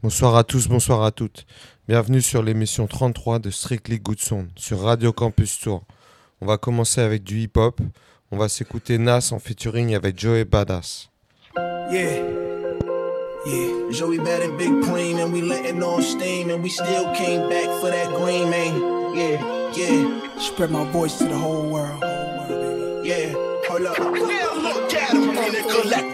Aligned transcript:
Bonsoir 0.00 0.36
à 0.36 0.44
tous, 0.44 0.68
bonsoir 0.68 1.02
à 1.02 1.10
toutes. 1.10 1.44
Bienvenue 1.88 2.22
sur 2.22 2.40
l'émission 2.40 2.86
33 2.86 3.40
de 3.40 3.50
Strictly 3.50 3.98
Good 3.98 4.20
Sound 4.20 4.48
sur 4.54 4.80
Radio 4.82 5.12
Campus 5.12 5.58
Tour. 5.58 5.82
On 6.40 6.46
va 6.46 6.56
commencer 6.56 7.00
avec 7.00 7.24
du 7.24 7.40
hip-hop. 7.40 7.80
On 8.30 8.36
va 8.36 8.48
s'écouter 8.48 8.98
Nas 8.98 9.30
en 9.32 9.40
featuring 9.40 9.96
avec 9.96 10.16
Joey 10.16 10.44
Badass. 10.44 11.10
Yeah. 11.90 12.22
Yeah, 13.44 13.90
Joey 13.90 14.18
bad 14.18 14.42
and 14.42 14.56
big 14.56 14.82
cream, 14.84 15.18
and 15.18 15.32
we 15.32 15.42
letting 15.42 15.82
on 15.82 16.00
steam, 16.00 16.50
and 16.50 16.62
we 16.62 16.70
still 16.70 17.12
came 17.16 17.48
back 17.48 17.68
for 17.80 17.90
that 17.90 18.08
green, 18.14 18.48
man. 18.50 19.16
Yeah, 19.16 19.42
yeah. 19.74 20.38
Spread 20.38 20.70
my 20.70 20.84
voice 20.92 21.18
to 21.18 21.24
the 21.24 21.36
whole 21.36 21.68
world. 21.68 22.04
Yeah, 23.04 23.32
hold 23.66 23.86
up. 23.86 24.37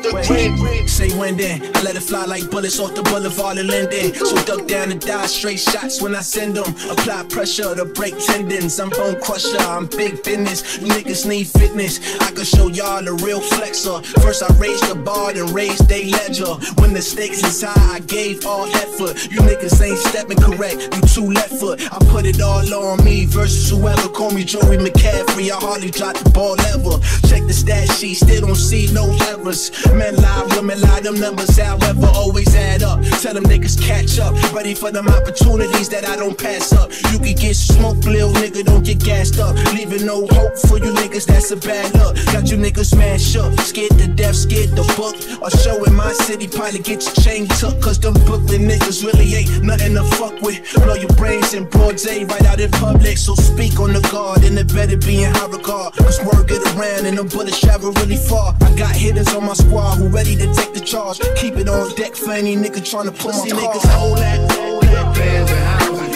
Say 0.04 1.16
when 1.18 1.36
then, 1.38 1.62
I 1.74 1.82
let 1.82 1.96
it 1.96 2.02
fly 2.02 2.26
like 2.26 2.50
bullets 2.50 2.78
off 2.78 2.94
the 2.94 3.02
boulevard 3.02 3.56
of 3.56 3.64
Linden. 3.64 4.14
So 4.14 4.36
duck 4.44 4.68
down 4.68 4.92
and 4.92 5.00
die, 5.00 5.24
straight 5.26 5.58
shots 5.58 6.02
when 6.02 6.14
I 6.14 6.20
send 6.20 6.56
them. 6.56 6.68
Apply 6.90 7.24
pressure 7.30 7.74
to 7.74 7.86
break 7.86 8.14
tendons. 8.18 8.78
I'm 8.78 8.90
bone 8.90 9.18
crusher, 9.22 9.58
I'm 9.58 9.86
big 9.86 10.22
business. 10.22 10.78
You 10.78 10.88
niggas 10.88 11.26
need 11.26 11.46
fitness. 11.48 12.00
I 12.20 12.32
can 12.32 12.44
show 12.44 12.68
y'all 12.68 13.02
the 13.02 13.14
real 13.24 13.40
flexor. 13.40 14.02
First 14.20 14.42
I 14.42 14.52
raised 14.58 14.86
the 14.90 14.94
bar, 14.94 15.32
then 15.32 15.52
raised 15.54 15.88
they 15.88 16.10
ledger. 16.10 16.52
When 16.76 16.92
the 16.92 17.00
stakes 17.00 17.42
is 17.42 17.62
high, 17.62 17.96
I 17.96 18.00
gave 18.00 18.44
all 18.44 18.66
effort. 18.66 19.32
You 19.32 19.40
niggas 19.40 19.80
ain't 19.80 19.98
stepping 19.98 20.38
correct, 20.38 20.94
you 20.94 21.00
two 21.08 21.32
left 21.32 21.54
foot. 21.54 21.80
I 21.90 21.98
put 22.12 22.26
it 22.26 22.42
all 22.42 22.74
on 22.74 23.02
me 23.02 23.24
versus 23.24 23.70
whoever. 23.70 24.08
Call 24.10 24.32
me 24.32 24.44
Joey 24.44 24.76
McCaffrey, 24.76 25.50
I 25.50 25.56
hardly 25.56 25.90
drop 25.90 26.14
the 26.18 26.28
ball 26.28 26.60
ever. 26.60 27.00
Check 27.26 27.46
the 27.46 27.54
stat 27.54 27.90
sheet, 27.92 28.16
still 28.16 28.42
don't 28.42 28.54
see 28.54 28.92
no 28.92 29.10
errors. 29.32 29.70
Men 29.94 30.16
lie, 30.16 30.46
women 30.56 30.80
lie, 30.80 31.00
them 31.00 31.20
numbers, 31.20 31.56
however, 31.56 32.06
always 32.14 32.52
add 32.56 32.82
up. 32.82 33.00
Tell 33.22 33.32
them 33.32 33.44
niggas 33.44 33.80
catch 33.80 34.18
up. 34.18 34.34
Ready 34.52 34.74
for 34.74 34.90
them 34.90 35.06
opportunities 35.06 35.88
that 35.90 36.04
I 36.08 36.16
don't 36.16 36.36
pass 36.36 36.72
up. 36.72 36.90
You 37.12 37.18
can 37.20 37.36
get 37.36 37.54
smoked, 37.54 38.04
lil 38.04 38.32
nigga, 38.32 38.64
don't 38.64 38.84
get 38.84 38.98
gassed 38.98 39.38
up. 39.38 39.54
Leaving 39.72 40.04
no 40.04 40.26
hope 40.32 40.58
for 40.66 40.78
you 40.78 40.90
niggas, 40.98 41.26
that's 41.26 41.52
a 41.52 41.56
bad 41.56 41.94
luck. 41.94 42.16
Got 42.32 42.50
you 42.50 42.56
niggas 42.56 42.96
man 42.98 43.20
shook, 43.20 43.54
scared 43.60 43.96
to 43.98 44.08
death, 44.08 44.34
scared 44.34 44.74
to 44.74 44.82
book. 44.98 45.14
A 45.46 45.50
show 45.58 45.84
in 45.84 45.94
my 45.94 46.12
city, 46.12 46.48
probably 46.48 46.80
get 46.80 47.04
your 47.04 47.14
chain 47.14 47.46
took. 47.46 47.80
Cause 47.80 48.00
them 48.00 48.14
Brooklyn 48.26 48.66
niggas 48.66 49.04
really 49.04 49.32
ain't 49.34 49.62
nothing 49.62 49.94
to 49.94 50.02
fuck 50.18 50.42
with. 50.42 50.58
Blow 50.74 50.94
your 50.94 51.14
brains 51.14 51.54
in 51.54 51.70
broad 51.70 51.98
day 51.98 52.24
right 52.24 52.44
out 52.46 52.58
in 52.58 52.70
public. 52.72 53.16
So 53.16 53.36
speak 53.36 53.78
on 53.78 53.92
the 53.92 54.00
guard, 54.10 54.42
and 54.42 54.58
it 54.58 54.74
better 54.74 54.96
be 54.96 55.22
in 55.22 55.32
high 55.34 55.46
regard. 55.46 55.94
Cause 55.94 56.18
word 56.24 56.48
get 56.48 56.66
around, 56.74 57.06
and 57.06 57.16
the 57.16 57.22
bullets 57.22 57.60
travel 57.60 57.92
really 57.92 58.16
far. 58.16 58.56
I 58.60 58.74
got 58.74 58.96
hitters 58.96 59.32
on 59.34 59.46
my 59.46 59.54
squad 59.54 59.83
who 59.92 60.08
ready 60.08 60.36
to 60.36 60.52
take 60.54 60.72
the 60.72 60.80
charge. 60.80 61.20
Keep 61.36 61.56
it 61.56 61.68
on 61.68 61.94
deck 61.94 62.14
for 62.14 62.32
any 62.32 62.56
nigga 62.56 62.84
trying 62.84 63.06
to 63.06 63.12
pull 63.12 63.32
my 63.32 63.46
niggas 63.46 63.86
hold 63.92 64.18
that, 64.18 64.52
hold 64.52 64.82
that. 64.84 65.14
Bands 65.16 65.50
and 65.50 65.60
houses. 65.60 66.14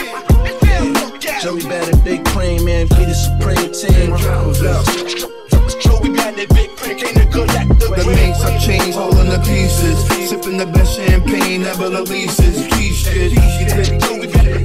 Joey 1.43 1.63
bad 1.63 1.89
and 1.89 2.03
big 2.05 2.25
cream, 2.27 2.65
man, 2.65 2.87
be 2.89 3.05
the 3.05 3.15
supreme 3.15 3.71
team. 3.71 4.17
Joey 5.81 6.09
got 6.17 6.35
that 6.35 6.49
big 6.51 6.71
cream, 6.77 6.97
came 6.99 7.15
to 7.15 7.27
collect 7.31 7.69
the 7.79 8.05
links 8.07 8.41
I 8.43 8.59
change, 8.59 8.95
holding 8.95 9.29
the 9.29 9.39
pieces. 9.39 9.99
Sipping 10.29 10.57
the 10.59 10.67
best 10.67 10.97
champagne, 10.97 11.63
never 11.63 11.89
the 11.89 12.03
leases. 12.03 12.67
Key 12.75 12.93
shit, 12.93 13.33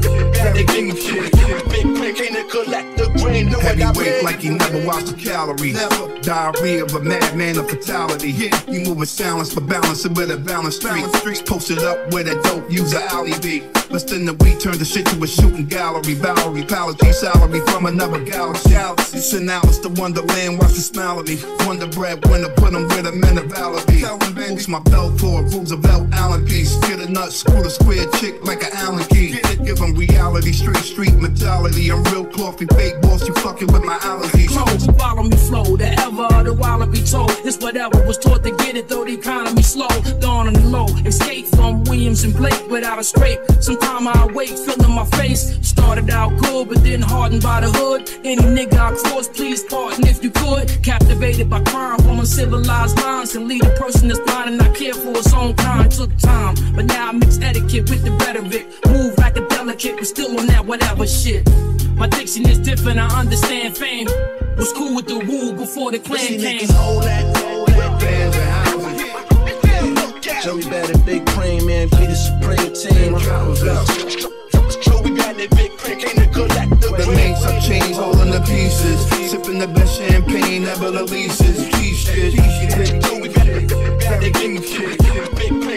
got 0.02 0.34
that 0.34 0.54
big 0.54 0.98
shit. 0.98 1.32
Big 1.70 1.84
cream, 1.84 2.16
came 2.16 2.34
to 2.34 2.44
collect 2.50 2.98
the 2.98 3.06
green. 3.20 3.50
Know 3.50 3.58
what 3.58 3.66
I 3.66 3.86
Heavyweight 3.86 4.24
like 4.24 4.40
he 4.40 4.50
never 4.50 4.86
watched 4.86 5.12
a 5.12 5.16
calorie. 5.16 5.74
Diarrhea 6.22 6.86
of 6.86 6.94
a 6.96 7.02
madman, 7.02 7.58
a 7.58 7.64
fatality. 7.64 8.32
You 8.68 8.82
moving 8.82 9.06
silence, 9.06 9.54
but 9.54 9.68
balancing 9.68 10.14
with 10.14 10.32
a 10.32 10.38
balance 10.38 10.78
street. 10.78 11.06
Streets 11.16 11.42
posted 11.42 11.80
up 11.80 12.12
where 12.12 12.24
that 12.24 12.44
dope 12.44 12.72
user 12.72 13.00
alley 13.10 13.34
be. 13.42 13.64
Less 13.90 14.04
than 14.04 14.28
a 14.28 14.34
week, 14.34 14.60
turned 14.60 14.80
the 14.80 14.86
shit 14.86 15.06
to 15.08 15.24
a 15.24 15.28
shooting 15.28 15.66
gallery. 15.66 16.16
Bowery, 16.16 16.64
Palace, 16.64 17.20
salary 17.20 17.60
from 17.68 17.86
another 17.86 18.24
galaxy. 18.24 18.72
Galaxy, 18.72 19.20
St. 19.20 19.50
Alice, 19.50 19.80
the 19.80 19.90
wonderland, 19.90 20.58
watch 20.60 20.74
the 20.74 20.82
smile 20.82 21.20
at 21.20 21.28
me. 21.28 21.38
Wonder 21.68 21.88
bread 21.88 22.26
winner, 22.28 22.50
put 22.50 22.74
'em 22.74 22.88
where 22.88 23.04
the 23.04 23.12
men 23.12 23.38
of 23.38 23.54
be. 23.86 24.04
Boost 24.48 24.68
my 24.68 24.80
belt 24.80 25.20
for 25.20 25.42
a 25.42 25.44
Roosevelt 25.44 26.08
Allen 26.12 26.46
piece. 26.46 26.76
Get 26.88 27.00
a 27.00 27.10
nut, 27.10 27.32
screw 27.32 27.62
the 27.62 27.70
square 27.70 28.06
chick 28.20 28.44
like 28.44 28.64
an 28.64 28.72
Allen 28.74 29.04
key. 29.06 29.40
Give 29.64 29.73
'em 29.82 29.94
reality, 29.94 30.52
straight 30.52 30.84
street 30.84 31.16
mentality. 31.16 31.92
I'm 31.92 32.04
real 32.06 32.26
coffee, 32.26 32.68
fake 32.76 33.02
boss, 33.02 33.28
you 33.28 33.34
fucking 33.36 33.72
with 33.72 33.84
my 33.84 33.98
allergies. 34.00 34.50
Close, 34.50 34.86
follow 34.98 35.24
me 35.24 35.38
flow, 35.38 35.78
the 35.78 35.90
ever, 36.06 36.44
the 36.44 36.54
while 36.54 36.86
be 36.86 37.02
told. 37.02 37.32
It's 37.46 37.58
whatever 37.58 38.06
was 38.06 38.18
taught 38.18 38.44
to 38.44 38.52
get 38.52 38.76
it, 38.76 38.88
though 38.88 39.06
the 39.06 39.14
economy 39.14 39.62
slow. 39.62 39.88
Dawn 40.20 40.48
on 40.48 40.54
the 40.54 40.62
low, 40.62 40.88
escape 41.06 41.48
from 41.56 41.84
Williams 41.86 42.24
and 42.24 42.34
Blake 42.36 42.68
without 42.70 43.00
a 43.00 43.04
scrape. 43.04 43.40
Sometime 43.60 44.08
I 44.08 44.28
wake, 44.34 44.58
feeling 44.58 44.92
my 44.92 45.06
face. 45.18 45.58
Started 45.62 46.10
out 46.10 46.36
good, 46.38 46.70
but 46.70 46.84
then 46.84 47.02
hardened 47.02 47.44
by 47.44 47.62
the 47.62 47.70
hood. 47.72 48.10
Any 48.24 48.42
nigga 48.42 48.78
I 48.78 48.92
cross, 48.96 49.28
please 49.28 49.64
pardon 49.64 50.08
if 50.08 50.24
you 50.24 50.32
could. 50.32 50.84
Captivated 50.84 51.50
by 51.50 51.62
crime 51.64 52.00
from 52.00 52.20
uncivilized 52.20 52.98
minds 52.98 53.36
and 53.36 53.48
lead 53.48 53.66
a 53.66 53.70
person 53.72 54.08
that's 54.08 54.20
blind 54.22 54.50
and 54.50 54.58
not 54.58 54.76
care 54.76 54.94
for 54.94 55.12
his 55.12 55.34
own 55.34 55.54
kind. 55.56 55.92
Took 55.92 56.16
time, 56.18 56.56
but 56.76 56.86
now 56.86 57.10
I 57.10 57.12
mix 57.12 57.40
etiquette 57.40 57.90
with 57.90 58.04
the 58.04 58.12
rhetoric. 58.12 58.66
Move 58.88 59.18
like 59.18 59.38
a 59.38 59.42
delicate, 59.66 59.96
but 59.96 60.06
still 60.06 60.40
on 60.40 60.48
that 60.48 60.66
whatever 60.66 61.08
shit. 61.08 61.48
My 61.96 62.08
diction 62.08 62.48
is 62.50 62.60
different, 62.60 63.00
I 63.00 63.08
understand 63.20 63.78
fame. 63.78 64.08
Was 64.58 64.74
cool 64.74 64.96
with 64.96 65.08
the 65.08 65.20
woo 65.20 65.54
before 65.54 65.92
the 65.92 66.00
clan 66.00 66.20
Pussy 66.20 66.38
came. 66.38 66.60
niggas 66.60 66.74
hold 66.74 67.04
that, 67.04 67.38
hold 67.38 67.70
that. 67.70 68.00
Bands 68.00 68.38
and 68.38 68.50
houses. 68.68 70.44
Joey 70.44 70.64
bad 70.64 70.90
and 70.90 71.06
big 71.06 71.26
cream, 71.28 71.66
man, 71.66 71.88
be 71.90 72.06
the 72.12 72.16
supreme 72.16 72.74
team. 72.76 73.16
Joey 74.84 75.16
got 75.16 75.38
that 75.38 75.50
big 75.56 75.78
cream, 75.78 76.00
came 76.00 76.18
to 76.18 76.28
collect 76.28 76.82
the 76.82 76.88
The 76.98 77.08
links 77.08 77.44
I 77.44 77.60
change, 77.62 77.96
holding 77.96 78.32
the 78.32 78.42
pieces. 78.42 79.00
Sipping 79.32 79.60
the 79.60 79.68
best 79.68 79.98
champagne, 79.98 80.64
never 80.64 80.92
the 80.92 81.04
leases. 81.04 81.70
Key 81.74 81.94
shit. 81.94 82.34
Joey 83.02 83.30
got 83.30 83.43
big 84.24 84.34
cream, 84.36 84.62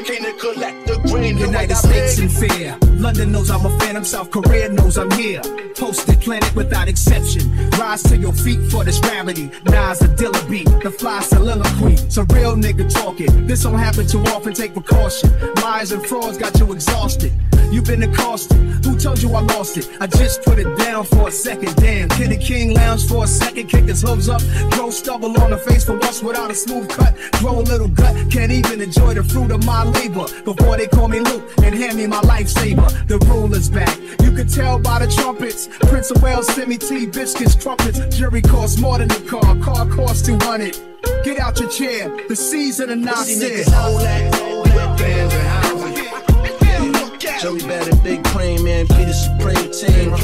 came 0.04 0.22
to 0.22 0.32
collect 0.38 0.86
the 0.86 0.98
green. 1.08 1.36
United 1.38 1.76
States 1.76 2.18
in 2.18 2.28
fear. 2.28 2.78
London 2.98 3.32
knows 3.32 3.50
I'm 3.50 3.64
a 3.66 3.78
phantom, 3.78 4.04
South 4.04 4.30
Korea 4.30 4.68
knows 4.68 4.96
I'm 4.98 5.10
here. 5.12 5.42
Posted 5.74 6.20
planet 6.20 6.54
without 6.54 6.88
exception. 6.88 7.42
Rise 7.70 8.02
to 8.04 8.16
your 8.16 8.32
feet 8.32 8.60
for 8.70 8.84
this 8.84 9.00
gravity. 9.00 9.50
Nas 9.64 10.00
a 10.02 10.08
Dilla 10.08 10.48
beat, 10.48 10.68
the 10.82 10.90
fly 10.90 11.20
soliloquy. 11.20 11.94
It's 11.94 12.16
a 12.16 12.24
real 12.24 12.56
nigga 12.56 12.92
talking. 12.92 13.46
This 13.46 13.62
don't 13.64 13.78
happen 13.78 14.06
too 14.06 14.20
often, 14.34 14.54
take 14.54 14.72
precaution. 14.72 15.30
Lies 15.62 15.92
and 15.92 16.04
frauds 16.06 16.38
got 16.38 16.58
you 16.58 16.72
exhausted. 16.72 17.32
You've 17.70 17.84
been 17.84 18.02
accosted. 18.04 18.56
Who 18.84 18.96
told 18.96 19.20
you 19.20 19.34
I 19.34 19.40
lost 19.40 19.76
it? 19.76 19.90
I 20.00 20.06
just 20.06 20.42
put 20.42 20.58
it 20.58 20.78
down 20.78 21.04
for 21.04 21.28
a 21.28 21.32
second. 21.32 21.74
Damn, 21.76 22.08
Kenny 22.10 22.36
King 22.36 22.74
lounge 22.74 23.06
for 23.08 23.24
a 23.24 23.26
second, 23.26 23.68
kick 23.68 23.84
his 23.84 24.02
hooves 24.02 24.28
up. 24.28 24.40
Grow 24.70 24.90
stubble 24.90 25.38
on 25.40 25.50
the 25.50 25.58
face 25.58 25.84
for 25.84 25.98
once 25.98 26.22
without 26.22 26.50
a 26.50 26.54
smooth 26.54 26.88
cut. 26.88 27.14
Grow 27.40 27.58
a 27.58 27.64
little 27.72 27.88
gut, 27.88 28.14
can't 28.36 28.52
even 28.52 28.82
enjoy 28.82 29.14
the 29.14 29.24
fruit 29.24 29.50
of 29.50 29.64
my 29.64 29.82
labor. 29.82 30.26
Before 30.44 30.76
they 30.76 30.86
call 30.86 31.08
me 31.08 31.20
Luke 31.20 31.42
and 31.64 31.74
hand 31.74 31.96
me 31.96 32.06
my 32.06 32.20
lifesaver. 32.20 33.08
The 33.08 33.18
ruler's 33.30 33.70
back. 33.70 33.98
You 34.20 34.30
can 34.30 34.46
tell 34.46 34.78
by 34.78 34.98
the 34.98 35.10
trumpets. 35.10 35.68
Prince 35.88 36.10
of 36.10 36.22
Wales 36.22 36.46
send 36.48 36.68
me 36.68 36.76
tea, 36.76 37.06
biscuits, 37.06 37.54
trumpets. 37.54 37.98
Jury 38.14 38.42
costs 38.42 38.78
more 38.78 38.98
than 38.98 39.08
the 39.08 39.20
car. 39.26 39.56
Car 39.64 39.86
costs 39.88 40.20
200. 40.26 40.76
Get 41.24 41.38
out 41.38 41.58
your 41.58 41.70
chair. 41.70 42.10
The 42.28 42.36
season 42.36 42.90
of 42.90 42.98
niggas 42.98 43.72
hold 43.72 44.02
that, 44.02 44.34
hold 44.34 44.66
that. 44.66 44.98
Bands 44.98 45.34
and 45.34 45.46
houses. 45.48 47.42
Joey 47.42 47.60
bad 47.60 47.88
and 47.88 48.02
big 48.02 48.22
cream, 48.24 48.62
man, 48.64 48.86
be 48.86 49.04
the 49.04 49.14
supreme 49.14 49.70
team. 49.72 50.14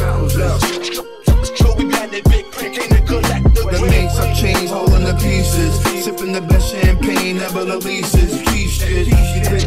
Joey 1.57 1.89
got 1.91 2.11
that 2.11 2.25
big 2.29 2.42
the 3.73 3.81
links 3.81 4.19
I 4.19 4.33
change, 4.35 4.71
holding 4.71 5.05
the 5.05 5.15
pieces. 5.15 5.73
Sipping 6.05 6.33
the 6.33 6.41
best 6.41 6.71
champagne, 6.71 7.39
never 7.39 7.65
the 7.65 7.79
leases. 7.79 8.41
Shit. 8.71 9.09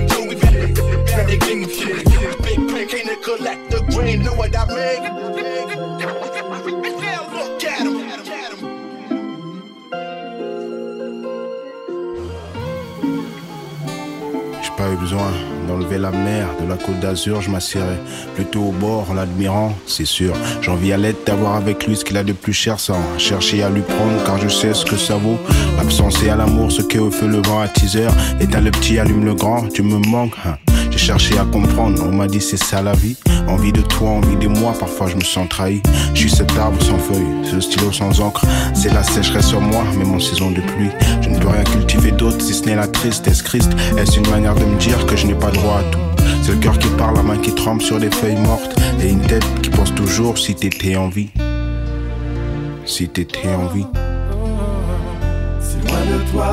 Joey 0.10 0.36
got 0.36 0.54
that 0.54 1.28
big 1.28 1.70
shit. 1.70 2.06
Big 2.42 2.56
cream, 2.70 2.88
came 2.88 3.08
to 3.08 3.16
collect 3.24 3.72
the 3.72 3.82
green. 3.92 4.24
Know 4.24 4.34
what 4.34 4.56
I 4.56 4.66
mean? 4.68 5.16
J'ai 14.62 14.72
pas 14.72 14.90
eu 14.90 14.98
besoin 14.98 15.55
d'enlever 15.66 15.98
la 15.98 16.12
mer 16.12 16.48
de 16.64 16.68
la 16.70 16.76
côte 16.76 17.00
d'Azur, 17.00 17.42
je 17.42 17.50
m'assierai 17.50 17.98
plutôt 18.36 18.62
au 18.62 18.72
bord 18.72 19.08
en 19.10 19.14
l'admirant, 19.14 19.74
c'est 19.88 20.06
sûr. 20.06 20.34
J'envie 20.62 20.94
à 20.94 20.98
l'aide 20.98 21.16
d'avoir 21.26 21.56
avec 21.56 21.86
lui 21.88 21.96
ce 21.96 22.06
qu'il 22.06 22.18
a 22.18 22.24
de 22.24 22.34
plus 22.34 22.54
cher 22.54 22.80
sans 22.80 22.98
chercher 23.18 23.64
à 23.64 23.70
lui 23.70 23.82
prendre 23.82 24.24
car 24.26 24.38
je 24.38 24.48
sais 24.48 24.74
ce 24.74 24.86
que 24.86 24.96
ça 24.98 25.16
vaut. 25.16 25.38
L'absence 25.78 26.22
et 26.24 26.30
à 26.30 26.36
l'amour, 26.36 26.72
ce 26.72 26.82
qu'est 26.82 27.00
au 27.00 27.12
feu 27.12 27.28
le 27.28 27.42
vent 27.42 27.60
à 27.62 27.68
teaser. 27.68 28.08
Et 28.40 28.48
t'as 28.48 28.62
le 28.62 28.72
petit, 28.72 29.00
allume 29.00 29.26
le 29.26 29.34
grand, 29.36 29.68
tu 29.74 29.82
me 29.84 29.98
manques. 30.08 30.36
hein. 30.46 30.56
J'ai 30.96 31.08
cherché 31.08 31.38
à 31.38 31.44
comprendre, 31.44 32.02
on 32.08 32.12
m'a 32.14 32.28
dit 32.28 32.40
c'est 32.40 32.56
ça 32.56 32.82
la 32.82 32.94
vie. 32.94 33.18
Envie 33.50 33.74
de 33.74 33.82
toi, 33.82 34.12
envie 34.12 34.38
de 34.38 34.48
moi, 34.48 34.74
parfois 34.80 35.08
je 35.08 35.16
me 35.16 35.22
sens 35.22 35.50
trahi. 35.50 35.82
Je 36.14 36.20
suis 36.22 36.30
cet 36.30 36.58
arbre 36.58 36.82
sans 36.82 36.98
feuilles, 36.98 37.44
ce 37.44 37.60
stylo 37.60 37.92
sans 37.92 38.22
encre. 38.22 38.46
C'est 38.74 38.94
la 38.94 39.04
sécheresse 39.04 39.48
sur 39.48 39.60
moi, 39.60 39.84
mais 39.98 40.06
mon 40.06 40.22
saison 40.22 40.52
de 40.52 40.62
pluie. 40.62 40.90
Je 41.22 41.30
ne 41.30 41.38
peux 41.38 41.50
rien 41.50 41.66
cultiver 41.66 42.12
d'autre 42.12 42.40
si 42.40 42.54
ce 42.54 42.64
n'est 42.64 42.78
la 42.78 42.88
tristesse. 42.88 43.42
Christ, 43.42 43.72
est-ce 43.98 44.18
une 44.18 44.30
manière 44.30 44.56
de 44.56 44.64
me 44.64 44.78
dire 44.78 45.06
que 45.06 45.18
je 45.18 45.28
n'ai 45.28 45.36
pas 45.36 45.52
droit 45.52 45.80
à 45.80 45.84
tout? 45.84 46.00
C'est 46.42 46.54
le 46.54 46.60
cœur 46.60 46.80
qui 46.80 46.88
parle, 46.98 47.18
la 47.18 47.24
main 47.24 47.38
qui 47.38 47.54
tremble 47.54 47.82
sur 47.82 48.00
des 48.00 48.10
feuilles 48.10 48.38
mortes. 48.38 48.80
Et 49.04 49.10
une 49.10 49.22
tête 49.22 49.46
qui 49.62 49.72
pense 49.72 49.94
toujours 49.94 50.38
si 50.38 50.56
t'étais 50.56 50.96
en 50.96 51.10
vie. 51.10 51.30
Si 52.86 53.10
t'étais 53.10 53.50
en 53.50 53.68
vie. 53.68 53.86
Si 55.60 55.76
loin 55.88 56.00
de 56.06 56.32
toi, 56.32 56.52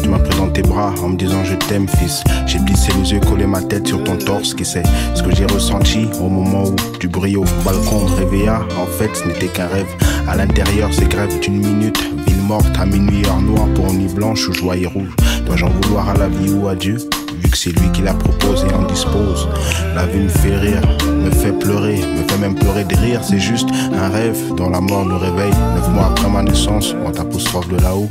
tu 0.00 0.08
m'as 0.08 0.18
pris 0.18 0.36
dans 0.36 0.48
tes 0.48 0.62
bras 0.62 0.92
en 1.02 1.10
me 1.10 1.16
disant 1.16 1.44
je 1.44 1.54
t'aime 1.54 1.88
fils. 1.88 2.22
J'ai 2.46 2.58
plissé 2.58 2.92
les 3.00 3.12
yeux, 3.12 3.20
collé 3.20 3.46
ma 3.46 3.62
tête 3.62 3.86
sur 3.86 4.02
ton 4.04 4.16
torse, 4.16 4.54
qui 4.54 4.64
sait 4.64 4.82
ce 5.14 5.22
que 5.22 5.34
j'ai 5.34 5.46
ressenti 5.46 6.08
au 6.20 6.28
moment 6.28 6.64
où 6.64 6.98
du 6.98 7.08
bruit 7.08 7.36
au 7.36 7.44
balcon 7.64 8.04
réveilla. 8.18 8.60
En 8.80 8.86
fait, 8.86 9.10
ce 9.14 9.26
n'était 9.26 9.48
qu'un 9.48 9.68
rêve. 9.68 9.86
À 10.28 10.36
l'intérieur, 10.36 10.90
c'est 10.92 11.08
grève 11.08 11.38
d'une 11.40 11.58
minute. 11.58 12.21
Morte 12.52 12.78
à 12.78 12.84
minuit, 12.84 13.24
heure 13.24 13.40
noire 13.40 13.66
pour 13.74 13.90
nuit 13.94 14.12
blanche 14.12 14.46
ou 14.46 14.52
joie 14.52 14.74
rouge. 14.74 15.08
Dois-je 15.46 15.64
en 15.64 15.70
vouloir 15.70 16.10
à 16.10 16.14
la 16.18 16.28
vie 16.28 16.52
ou 16.52 16.68
à 16.68 16.74
Dieu? 16.74 16.98
Vu 17.38 17.48
que 17.48 17.56
c'est 17.56 17.70
lui 17.70 17.90
qui 17.92 18.02
la 18.02 18.12
propose 18.12 18.66
et 18.68 18.74
en 18.74 18.82
dispose. 18.82 19.48
La 19.94 20.04
vie 20.04 20.20
me 20.20 20.28
fait 20.28 20.58
rire, 20.58 20.82
me 21.08 21.30
fait 21.30 21.58
pleurer, 21.58 21.96
me 21.96 22.28
fait 22.28 22.36
même 22.36 22.54
pleurer 22.54 22.84
de 22.84 22.94
rire. 22.94 23.20
C'est 23.24 23.38
juste 23.38 23.70
un 23.94 24.10
rêve 24.10 24.36
dont 24.54 24.68
la 24.68 24.82
mort 24.82 25.06
nous 25.06 25.16
réveille. 25.16 25.54
Neuf 25.76 25.88
mois 25.94 26.08
après 26.08 26.28
ma 26.28 26.42
naissance, 26.42 26.94
on 27.02 27.10
t'apostrophe 27.10 27.70
de 27.70 27.78
là-haut 27.78 28.08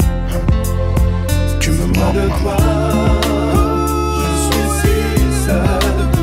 tu 1.59 1.69
me 1.69 1.85
manques, 1.85 2.15
maman. 2.15 2.57
Je 4.17 4.31
suis 4.49 6.20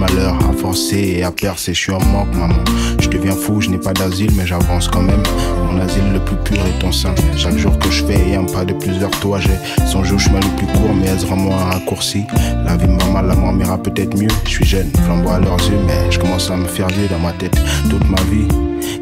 malheur 0.00 0.34
a 0.48 0.52
forcé 0.54 1.16
et 1.18 1.22
a 1.22 1.30
percé, 1.30 1.74
je 1.74 1.78
suis 1.78 1.92
en 1.92 2.02
manque, 2.06 2.34
maman. 2.34 2.64
Je 2.98 3.08
deviens 3.08 3.36
fou, 3.36 3.60
je 3.60 3.68
n'ai 3.68 3.78
pas 3.78 3.92
d'asile, 3.92 4.30
mais 4.34 4.46
j'avance 4.46 4.88
quand 4.88 5.02
même. 5.02 5.22
Mon 5.66 5.78
asile 5.78 6.10
le 6.14 6.20
plus 6.20 6.36
pur 6.36 6.56
est 6.56 6.78
ton 6.80 6.90
sein. 6.90 7.14
Chaque 7.36 7.58
jour 7.58 7.78
que 7.78 7.90
je 7.90 8.02
fais 8.04 8.30
et 8.30 8.34
un 8.34 8.44
pas 8.44 8.64
de 8.64 8.72
plusieurs 8.72 9.10
toi, 9.20 9.38
j'ai 9.40 9.86
son 9.86 10.00
le 10.00 10.16
chemin 10.16 10.40
le 10.40 10.56
plus 10.56 10.66
court, 10.66 10.94
mais 10.94 11.12
rend 11.28 11.36
moi 11.36 11.54
un 11.54 11.64
raccourci. 11.74 12.24
La 12.64 12.78
vie 12.78 12.88
me 12.88 13.12
mal, 13.12 13.26
la 13.26 13.34
m'ira 13.52 13.76
peut-être 13.76 14.16
mieux. 14.16 14.30
Je 14.44 14.50
suis 14.50 14.64
jeune, 14.64 14.90
flamboie 15.04 15.34
à 15.34 15.40
leurs 15.40 15.60
yeux, 15.68 15.78
mais 15.86 16.10
je 16.10 16.18
commence 16.18 16.50
à 16.50 16.56
me 16.56 16.66
faire 16.66 16.88
vieux 16.88 17.08
dans 17.08 17.18
ma 17.18 17.32
tête. 17.32 17.60
Toute 17.90 18.08
ma 18.08 18.20
vie, 18.30 18.48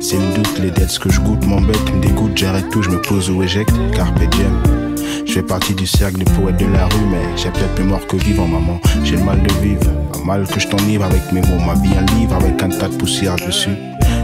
c'est 0.01 0.17
le 0.17 0.35
doute, 0.35 0.59
les 0.59 0.73
dettes, 0.73 0.91
ce 0.91 0.99
que 0.99 1.13
je 1.13 1.21
goûte 1.21 1.47
m'embête, 1.47 1.95
me 1.95 2.03
dégoûte, 2.03 2.37
j'arrête 2.37 2.69
tout, 2.71 2.83
je 2.83 2.91
me 2.91 3.01
pose 3.01 3.31
ou 3.31 3.45
éjecte. 3.45 3.75
Carpe 3.95 4.19
diem. 4.31 4.78
Je 5.27 5.33
fais 5.33 5.43
partie 5.43 5.75
du 5.75 5.87
cercle 5.87 6.19
des 6.19 6.31
poètes 6.33 6.57
de 6.57 6.67
la 6.67 6.87
rue, 6.87 7.07
mais 7.11 7.37
j'ai 7.37 7.51
peut-être 7.51 7.75
plus 7.75 7.85
mort 7.85 8.07
que 8.07 8.17
vivant, 8.17 8.47
maman. 8.47 8.81
J'ai 9.05 9.17
le 9.17 9.25
mal 9.25 9.43
de 9.43 9.53
vivre, 9.63 9.91
pas 10.13 10.25
mal 10.25 10.47
que 10.47 10.61
je 10.61 10.67
avec 10.69 11.33
mes 11.33 11.41
mots. 11.41 11.65
Ma 11.67 11.75
vie 11.75 11.91
un 11.97 12.07
livre 12.17 12.35
avec 12.35 12.63
un 12.63 12.69
tas 12.69 12.89
de 12.89 12.97
poussière 12.97 13.37
dessus. 13.37 13.77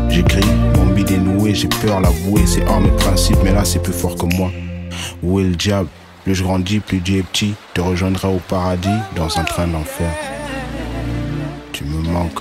J'écris, 0.09 0.45
mon 0.77 0.87
bide 0.87 1.09
dénoué, 1.09 1.55
j'ai 1.55 1.69
peur 1.69 2.01
l'avouer, 2.01 2.47
c'est 2.47 2.67
hors 2.67 2.81
mes 2.81 2.91
principes, 2.91 3.39
mais 3.43 3.53
là 3.53 3.65
c'est 3.65 3.83
plus 3.83 3.93
fort 3.93 4.17
que 4.17 4.27
moi. 4.37 4.51
Où 5.23 5.41
est 5.41 5.45
le 5.45 5.57
diable? 5.57 5.89
Plus 6.25 6.35
je 6.35 6.43
grandis, 6.43 6.81
plus 6.81 7.01
Dieu 7.01 7.19
est 7.19 7.23
petit. 7.23 7.55
Te 7.75 7.81
rejoindrai 7.81 8.29
au 8.29 8.41
paradis 8.49 8.89
dans 9.15 9.39
un 9.39 9.45
train 9.45 9.67
d'enfer. 9.67 10.11
Tu 11.73 11.85
me 11.85 12.01
manques. 12.11 12.41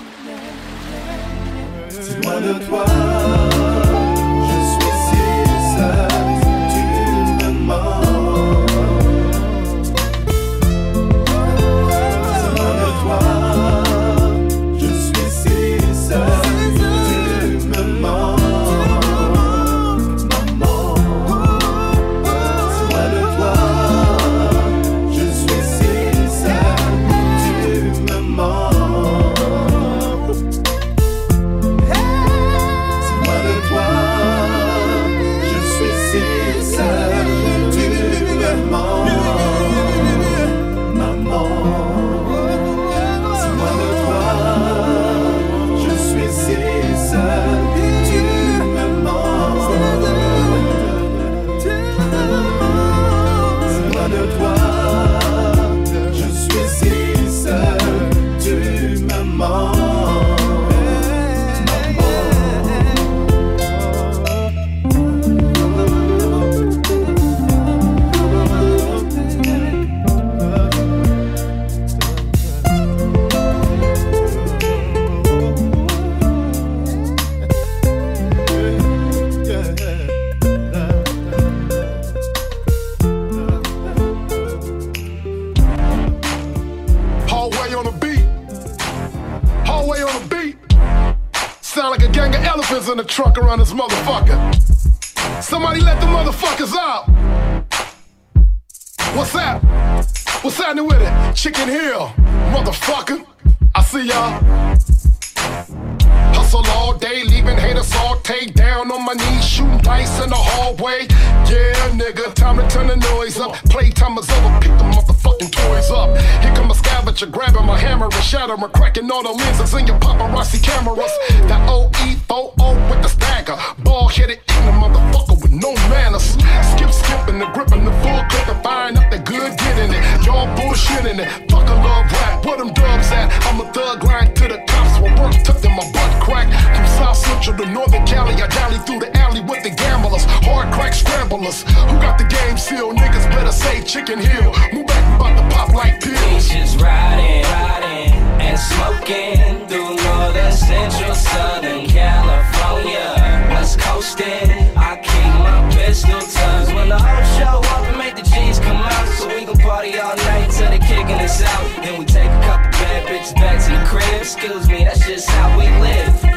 We 141.33 141.39
who 141.39 141.97
got 141.97 142.19
the 142.19 142.25
game 142.25 142.59
seal? 142.59 142.93
Niggas 142.93 143.27
better 143.31 143.51
say 143.51 143.81
Chicken 143.81 144.19
Hill. 144.19 144.53
Move 144.71 144.85
back 144.85 145.03
and 145.03 145.17
bout 145.19 145.35
to 145.35 145.55
pop 145.55 145.73
like 145.73 145.99
pills. 145.99 146.47
Just 146.47 146.79
riding, 146.79 147.41
riding, 147.49 148.13
and 148.39 148.59
smoking 148.59 149.67
through 149.67 149.95
northern, 149.95 150.51
central, 150.51 151.15
southern 151.15 151.87
California. 151.87 153.17
West 153.49 153.79
coasting, 153.79 154.77
I 154.77 155.01
keep 155.01 155.33
my 155.41 155.67
pistol 155.73 156.21
tugs 156.21 156.71
when 156.71 156.89
the 156.89 156.99
whole 156.99 157.25
show 157.39 157.67
up 157.73 157.81
and 157.89 157.97
make 157.97 158.15
the 158.15 158.21
jeans 158.21 158.59
come 158.59 158.77
out. 158.77 159.07
So 159.17 159.27
we 159.27 159.45
gon' 159.45 159.57
party 159.57 159.97
all 159.97 160.15
night 160.15 160.51
till 160.51 160.69
they 160.69 160.77
kicking 160.77 161.17
us 161.17 161.41
out. 161.41 161.83
Then 161.83 161.97
we 161.97 162.05
take 162.05 162.29
a 162.29 162.41
couple 162.45 162.69
bad 162.77 163.07
bitches 163.07 163.33
back 163.33 163.57
to 163.65 163.71
the 163.71 163.83
crib. 163.89 164.21
Excuse 164.21 164.69
me, 164.69 164.83
that's 164.83 165.03
just 165.03 165.27
how 165.31 165.57
we 165.57 165.65
live 165.81 166.32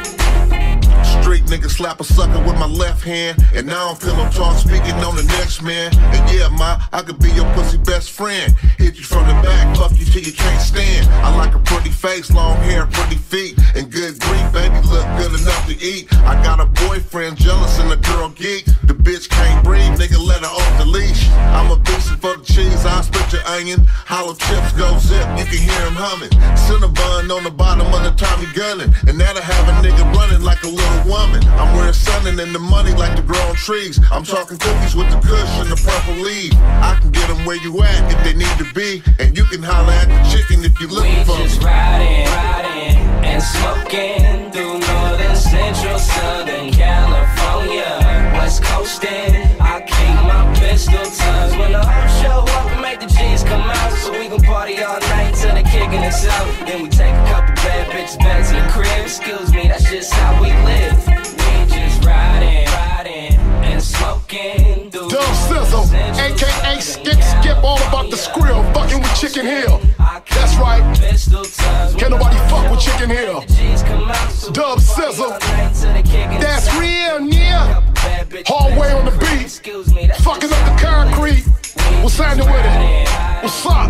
street 1.37 1.59
nigga 1.59 1.69
slap 1.69 1.99
a 1.99 2.03
sucker 2.03 2.39
with 2.45 2.57
my 2.57 2.67
left 2.67 3.03
hand. 3.03 3.43
And 3.53 3.67
now 3.67 3.89
I'm 3.89 3.95
feeling 3.95 4.29
talk, 4.31 4.57
speaking 4.57 4.95
on 5.05 5.15
the 5.15 5.23
next 5.37 5.61
man. 5.61 5.93
And 5.95 6.31
yeah, 6.31 6.47
ma, 6.49 6.81
I 6.93 7.01
could 7.01 7.19
be 7.19 7.29
your 7.31 7.45
pussy 7.53 7.77
best 7.77 8.11
friend. 8.11 8.53
Hit 8.77 8.97
you 8.97 9.03
from 9.03 9.27
the 9.27 9.33
back, 9.43 9.75
fuck 9.75 9.91
you 9.97 10.05
till 10.05 10.21
you 10.21 10.33
can't 10.33 10.61
stand. 10.61 11.07
I 11.23 11.35
like 11.35 11.55
a 11.55 11.59
pretty 11.59 11.89
face, 11.89 12.31
long 12.31 12.57
hair, 12.57 12.85
pretty 12.87 13.15
feet. 13.15 13.57
And 13.75 13.91
good 13.91 14.19
grief, 14.19 14.53
baby, 14.53 14.75
look 14.87 15.05
good 15.17 15.39
enough 15.39 15.67
to 15.67 15.75
eat. 15.79 16.07
I 16.25 16.41
got 16.43 16.59
a 16.59 16.65
boyfriend 16.87 17.37
jealous 17.37 17.79
and 17.79 17.91
a 17.91 17.97
girl 17.97 18.29
geek. 18.29 18.65
The 18.83 18.93
bitch 18.93 19.29
can't 19.29 19.63
breathe, 19.63 19.99
nigga, 19.99 20.19
let 20.19 20.41
her 20.41 20.47
off 20.47 20.77
the 20.77 20.85
leash. 20.85 21.29
I'm 21.57 21.71
a 21.71 21.77
beast 21.77 22.09
for 22.21 22.37
the 22.37 22.43
cheese, 22.43 22.85
I 22.85 23.01
split 23.01 23.31
your 23.33 23.45
onion. 23.45 23.85
Hollow 23.87 24.33
chips 24.33 24.71
go 24.73 24.97
zip, 24.99 25.27
you 25.37 25.45
can 25.45 25.61
hear 25.61 25.81
him 25.85 25.95
humming. 25.95 26.31
Cinnabon 26.65 27.29
on 27.35 27.43
the 27.43 27.51
bottom 27.51 27.87
of 27.87 28.03
the 28.03 28.11
Tommy 28.17 28.47
gunning, 28.53 28.93
And 29.07 29.19
that'll 29.19 29.41
have 29.41 29.65
a 29.69 29.87
nigga 29.87 30.03
running 30.15 30.41
like 30.41 30.63
a 30.63 30.69
little 30.69 31.03
woman. 31.09 31.26
I'm 31.59 31.75
wearing 31.75 31.93
sunning 31.93 32.39
in 32.39 32.53
the 32.53 32.59
money 32.59 32.93
like 32.93 33.15
the 33.15 33.21
grown 33.21 33.55
trees. 33.55 33.99
I'm 34.11 34.23
talking 34.23 34.57
cookies 34.57 34.95
with 34.95 35.09
the 35.09 35.17
and 35.61 35.69
the 35.69 35.75
purple 35.75 36.15
leaf. 36.23 36.53
I 36.55 36.97
can 37.01 37.11
get 37.11 37.27
them 37.27 37.45
where 37.45 37.57
you 37.57 37.81
at 37.83 38.11
if 38.11 38.23
they 38.23 38.33
need 38.33 38.55
to 38.57 38.67
be. 38.73 39.01
And 39.19 39.35
you 39.37 39.43
can 39.45 39.61
holler 39.63 39.91
at 39.93 40.07
the 40.07 40.29
chicken 40.29 40.63
if 40.63 40.79
you 40.79 40.87
looking 40.87 41.17
We 41.17 41.23
for 41.23 41.37
just 41.37 41.59
me. 41.59 41.65
riding, 41.65 42.25
riding, 42.31 42.97
and 43.25 43.43
smoking 43.43 44.51
through 44.51 44.79
northern, 44.79 45.35
central, 45.35 45.99
southern 45.99 46.71
California, 46.71 47.99
west 48.33 48.63
coasting. 48.63 49.35
I 49.59 49.81
keep 49.81 50.15
my 50.23 50.53
pistol 50.59 51.03
tucked 51.05 51.57
when 51.59 51.71
the 51.73 51.96
come 53.47 53.61
out, 53.61 53.93
so 53.93 54.11
we 54.11 54.27
can 54.27 54.41
party 54.41 54.81
all 54.83 54.99
night 54.99 55.33
till 55.35 55.53
they 55.53 55.63
kicking 55.63 56.03
us 56.03 56.25
out. 56.27 56.67
Then 56.67 56.83
we 56.83 56.89
take 56.89 57.13
a 57.13 57.25
couple 57.31 57.55
bad 57.63 57.87
bitches 57.91 58.19
back 58.19 58.45
to 58.47 58.53
the 58.53 58.67
crib. 58.71 59.05
Excuse 59.05 59.51
me, 59.53 59.67
that's 59.67 59.89
just 59.89 60.13
how 60.13 60.41
we 60.41 60.51
live. 60.67 60.97
We 61.07 61.65
just 61.71 62.03
riding, 62.03 62.67
riding, 62.67 63.33
and 63.63 63.81
smoking 63.81 64.89
Dub 64.89 65.33
Sizzle, 65.47 65.85
aka 66.19 66.79
Skip 66.79 67.21
Skip, 67.21 67.57
all 67.63 67.79
about 67.87 68.11
the 68.11 68.17
squirrel, 68.17 68.63
fucking 68.73 68.99
with 69.01 69.15
Chicken 69.15 69.45
Hill. 69.45 69.79
That's 70.31 70.55
right. 70.57 70.83
Can't 71.97 72.11
nobody 72.11 72.37
fuck 72.49 72.69
with 72.69 72.81
Chicken 72.81 73.09
Hill. 73.09 73.43
Dub 74.51 74.79
Sizzle, 74.79 75.37
that's 76.39 76.67
real, 76.75 77.21
yeah. 77.21 77.81
Hallway 78.45 78.91
on 78.91 79.05
the 79.05 79.11
beat, 79.19 79.49
fucking 80.19 80.51
up 80.51 80.63
the 80.65 80.83
concrete. 80.83 81.45
What's 82.03 82.17
happening 82.17 82.47
with 82.47 82.65
it? 82.65 83.07
What's 83.43 83.65
up? 83.65 83.89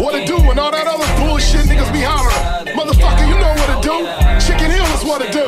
What 0.00 0.14
it 0.14 0.26
do? 0.26 0.36
And 0.36 0.58
all 0.58 0.70
that 0.70 0.86
other 0.86 1.08
bullshit 1.20 1.66
niggas 1.66 1.92
be 1.92 2.00
hollering. 2.00 2.76
Motherfucker, 2.76 3.26
you 3.28 3.34
know 3.38 3.52
what 3.58 3.68
to 3.74 3.78
do. 3.82 3.96
Chicken 4.44 4.70
Hill 4.70 4.86
is 4.94 5.04
what 5.04 5.20
to 5.22 5.30
do. 5.30 5.46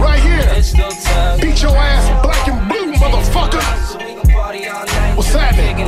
Right 0.00 0.20
here. 0.20 0.44
Beat 1.40 1.62
your 1.62 1.76
ass 1.76 2.04
black 2.24 2.48
and 2.48 2.68
blue, 2.68 2.92
motherfucker. 2.94 3.62
What's 5.16 5.32
happening? 5.32 5.86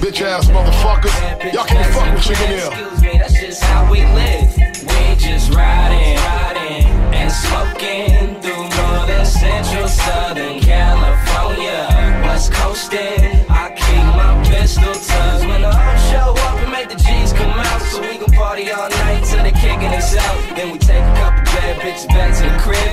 Bitch 0.00 0.22
ass 0.22 0.46
motherfuckers. 0.46 1.52
Y'all 1.52 1.64
can't 1.64 1.94
fuck 1.94 2.14
with 2.14 2.22
Chicken 2.22 2.46
Hill. 2.46 2.97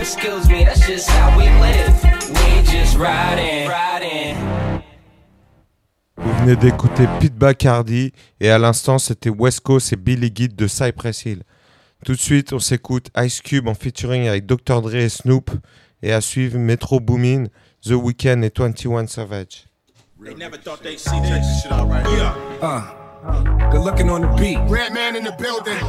Excuse 0.05 0.47
me, 0.49 0.63
that's 0.63 0.85
just 0.85 1.09
how 1.09 1.35
we 1.35 1.45
live. 1.59 2.03
We 2.29 2.61
just 2.61 2.95
riding, 2.95 3.67
riding. 3.67 4.37
Vous 6.15 6.31
venez 6.41 6.55
d'écouter 6.55 7.07
Pete 7.19 7.33
Bacardi 7.33 8.13
et 8.39 8.51
à 8.51 8.59
l'instant 8.59 8.99
c'était 8.99 9.31
West 9.31 9.61
Coast 9.61 9.93
et 9.93 9.95
Billy 9.95 10.31
Gidd 10.33 10.55
de 10.55 10.67
Cypress 10.67 11.25
Hill. 11.25 11.41
Tout 12.05 12.11
de 12.11 12.19
suite 12.19 12.53
on 12.53 12.59
s'écoute 12.59 13.09
Ice 13.17 13.41
Cube 13.41 13.67
en 13.67 13.73
featuring 13.73 14.27
avec 14.27 14.45
Dr. 14.45 14.83
Dre 14.83 14.93
et 14.93 15.09
Snoop 15.09 15.49
et 16.03 16.13
à 16.13 16.21
suivre 16.21 16.59
Metro 16.59 16.99
Boomin, 16.99 17.45
The 17.83 17.93
Weeknd 17.93 18.43
et 18.43 18.51
21 18.55 19.07
Savage. 19.07 19.65
They 20.23 20.35
never 20.35 20.59
thought 20.59 20.83
they'd 20.83 20.99
see 20.99 21.19
this 21.21 21.63
shit 21.63 21.71
out 21.71 21.89
right 21.89 22.05
here. 22.05 22.31
Uh, 22.61 23.71
good 23.71 23.81
looking 23.81 24.11
on 24.11 24.21
the 24.21 24.27
beat. 24.39 24.59
Red 24.69 24.93
man 24.93 25.15
in 25.15 25.23
the 25.23 25.35
building. 25.39 25.81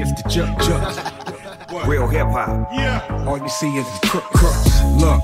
It's 0.00 0.10
the 0.20 0.28
Chuck 0.28 1.43
Chuck. 1.68 1.86
Real 1.86 2.08
hip 2.08 2.26
hop. 2.26 2.68
Yeah. 2.72 3.24
All 3.26 3.38
you 3.38 3.48
see 3.48 3.76
is 3.76 3.86
crook 4.04 4.24
crooks. 4.24 4.82
Look, 4.96 5.22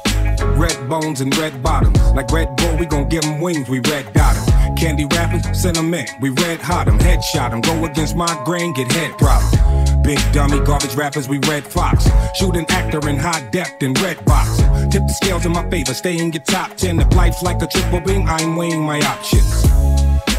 red 0.57 0.89
bones 0.89 1.21
and 1.21 1.37
red 1.37 1.63
bottoms. 1.63 2.01
Like 2.13 2.31
Red 2.31 2.57
Bull, 2.57 2.77
we 2.77 2.87
gon' 2.87 3.09
give 3.09 3.25
'em 3.25 3.41
wings, 3.41 3.69
we 3.69 3.81
red 3.81 4.13
dot 4.13 4.37
'em. 4.37 4.77
Candy 4.77 5.05
rappers, 5.07 5.45
send 5.61 5.77
'em 5.77 5.93
in. 5.93 6.07
We 6.21 6.31
red 6.31 6.61
hot 6.61 6.89
'em, 6.89 6.99
headshot 6.99 7.53
'em. 7.53 7.61
Go 7.61 7.85
against 7.85 8.17
my 8.17 8.35
grain, 8.45 8.73
get 8.73 8.91
head 8.93 9.17
problem. 9.19 10.03
Big 10.03 10.21
dummy 10.33 10.61
garbage 10.61 10.95
rappers, 10.95 11.29
we 11.29 11.39
red 11.49 11.65
fox. 11.67 12.09
Shoot 12.35 12.57
an 12.57 12.67
actor 12.71 13.07
in 13.09 13.19
high 13.19 13.43
depth 13.53 13.83
in 13.83 13.93
red 13.95 14.25
box. 14.25 14.49
Tip 14.91 15.07
the 15.07 15.13
scales 15.13 15.45
in 15.45 15.53
my 15.53 15.69
favor, 15.71 15.95
stay 15.95 16.17
in 16.17 16.33
your 16.33 16.43
top 16.43 16.77
10. 16.77 16.99
If 17.01 17.15
life's 17.15 17.43
like 17.43 17.63
a 17.63 17.67
triple 17.67 18.01
beam, 18.01 18.27
I'm 18.29 18.57
weighing 18.57 18.83
my 18.83 19.01
options. 19.03 19.70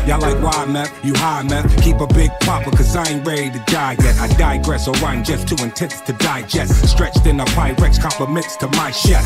Y'all 0.07 0.19
like 0.19 0.41
why 0.41 0.65
meth? 0.65 1.05
You 1.05 1.13
high 1.15 1.43
meth? 1.43 1.81
Keep 1.83 2.01
a 2.01 2.07
big 2.07 2.31
popper, 2.41 2.71
cause 2.71 2.95
I 2.95 3.07
ain't 3.07 3.25
ready 3.25 3.51
to 3.51 3.59
die 3.67 3.97
yet. 4.01 4.17
I 4.19 4.27
digress, 4.35 4.87
or 4.87 4.95
I'm 4.97 5.23
just 5.23 5.47
too 5.47 5.63
intense 5.63 6.01
to 6.01 6.13
digest. 6.13 6.89
Stretched 6.89 7.25
in 7.27 7.39
a 7.39 7.45
Pyrex, 7.45 8.01
compliments 8.01 8.55
to 8.57 8.67
my 8.69 8.91
chef. 8.91 9.23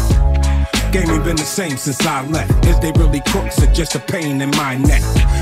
Game 0.91 1.09
ain't 1.09 1.23
been 1.23 1.35
the 1.35 1.43
same 1.43 1.77
since 1.77 2.05
I 2.05 2.25
left. 2.27 2.65
Is 2.65 2.79
they 2.79 2.91
really 2.93 3.21
crooks 3.27 3.61
or 3.61 3.71
just 3.73 3.95
a 3.95 3.99
pain 3.99 4.41
in 4.41 4.51
my 4.51 4.77
neck? 4.77 5.01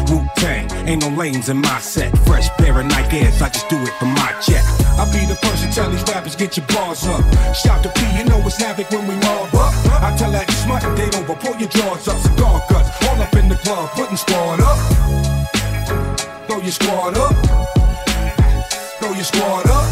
Wu 0.10 0.28
Tang, 0.36 0.70
ain't 0.88 1.02
no 1.02 1.10
lanes 1.10 1.50
in 1.50 1.58
my 1.58 1.80
set. 1.80 2.16
Fresh 2.20 2.50
pair 2.58 2.80
of 2.80 2.86
Nike 2.86 3.20
Airs, 3.20 3.42
I 3.42 3.50
just 3.50 3.70
do 3.70 3.78
it 3.78 3.94
for 4.00 4.06
my 4.06 4.34
check. 4.42 4.64
I'll 4.98 5.12
be 5.12 5.26
the 5.26 5.36
to 5.64 5.72
tell 5.74 5.90
these 5.90 6.04
rappers, 6.04 6.36
get 6.36 6.58
your 6.58 6.66
bars 6.68 7.06
up. 7.08 7.24
Shout 7.56 7.84
to 7.84 7.90
P, 7.90 8.02
you 8.18 8.26
know 8.26 8.40
it's 8.46 8.58
havoc 8.58 8.90
when 8.92 9.08
we 9.08 9.16
mob 9.16 9.54
up. 9.56 9.74
I 10.02 10.16
tell 10.18 10.32
that 10.32 10.50
smut 10.52 10.82
date 10.98 11.16
over, 11.18 11.36
pull 11.36 11.56
your 11.58 11.70
drawers 11.70 12.08
up, 12.08 12.20
cigar 12.20 12.64
guts. 12.70 12.90
All 13.08 13.22
up 13.22 13.34
in 13.36 13.50
the 13.50 13.56
club, 13.56 13.90
putting 13.92 14.18
squad 14.18 14.60
up. 14.60 15.33
Throw 16.48 16.60
your 16.62 16.72
squad 16.72 17.18
up. 17.18 17.36
Throw 19.00 19.14
your 19.14 19.24
squad 19.24 19.66
up. 19.68 19.88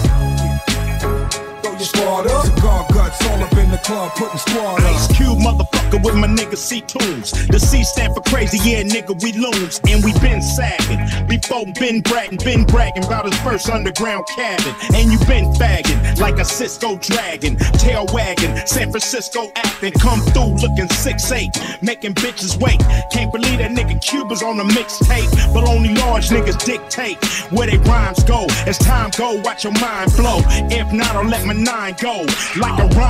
Throw 1.64 1.72
your 1.72 1.80
squad 1.80 2.28
up. 2.28 2.91
Guts 3.12 3.28
all 3.28 3.44
up 3.44 3.54
in 3.58 3.70
the 3.72 3.78
club, 3.80 4.12
putting 4.16 4.38
squad. 4.38 4.82
Ice 4.84 5.08
Cube, 5.18 5.38
motherfucker, 5.40 6.04
with 6.04 6.16
my 6.16 6.28
nigga 6.28 6.56
C 6.56 6.82
tunes. 6.82 7.32
The 7.48 7.60
C 7.60 7.84
stand 7.84 8.14
for 8.16 8.22
crazy, 8.22 8.58
yeah, 8.64 8.84
nigga, 8.84 9.22
we 9.22 9.34
loons. 9.34 9.82
And 9.88 10.04
we 10.04 10.14
been 10.20 10.42
sagging. 10.42 11.28
Before 11.28 11.66
been 11.80 12.02
bragging, 12.02 12.40
been 12.44 12.64
bragging 12.64 13.04
about 13.04 13.26
his 13.26 13.38
first 13.42 13.70
underground 13.70 14.26
cabin. 14.28 14.74
And 14.96 15.12
you 15.12 15.20
been 15.28 15.52
fagging 15.54 16.20
like 16.20 16.40
a 16.40 16.46
Cisco 16.46 16.98
dragon. 16.98 17.58
Tail 17.84 18.06
wagging, 18.14 18.56
San 18.66 18.92
Francisco 18.92 19.52
acting. 19.56 19.92
Come 19.94 20.22
through 20.32 20.56
looking 20.64 20.88
6'8, 20.88 21.82
making 21.82 22.14
bitches 22.16 22.62
wait. 22.62 22.80
Can't 23.12 23.32
believe 23.32 23.60
that 23.60 23.72
nigga 23.72 24.00
Cuba's 24.02 24.42
on 24.42 24.58
the 24.58 24.64
mixtape. 24.64 25.54
But 25.54 25.68
only 25.68 25.94
large 25.96 26.30
niggas 26.30 26.64
dictate 26.64 27.18
where 27.52 27.68
they 27.68 27.78
rhymes 27.78 28.24
go. 28.24 28.46
As 28.66 28.78
time 28.78 29.12
go, 29.18 29.42
watch 29.42 29.66
your 29.66 29.74
mind 29.74 30.14
blow. 30.16 30.40
If 30.72 30.94
not, 30.94 31.16
I'll 31.16 31.26
let 31.26 31.46
my 31.46 31.54
nine 31.54 31.96
go. 32.00 32.26
Like 32.58 32.80
a 32.80 33.01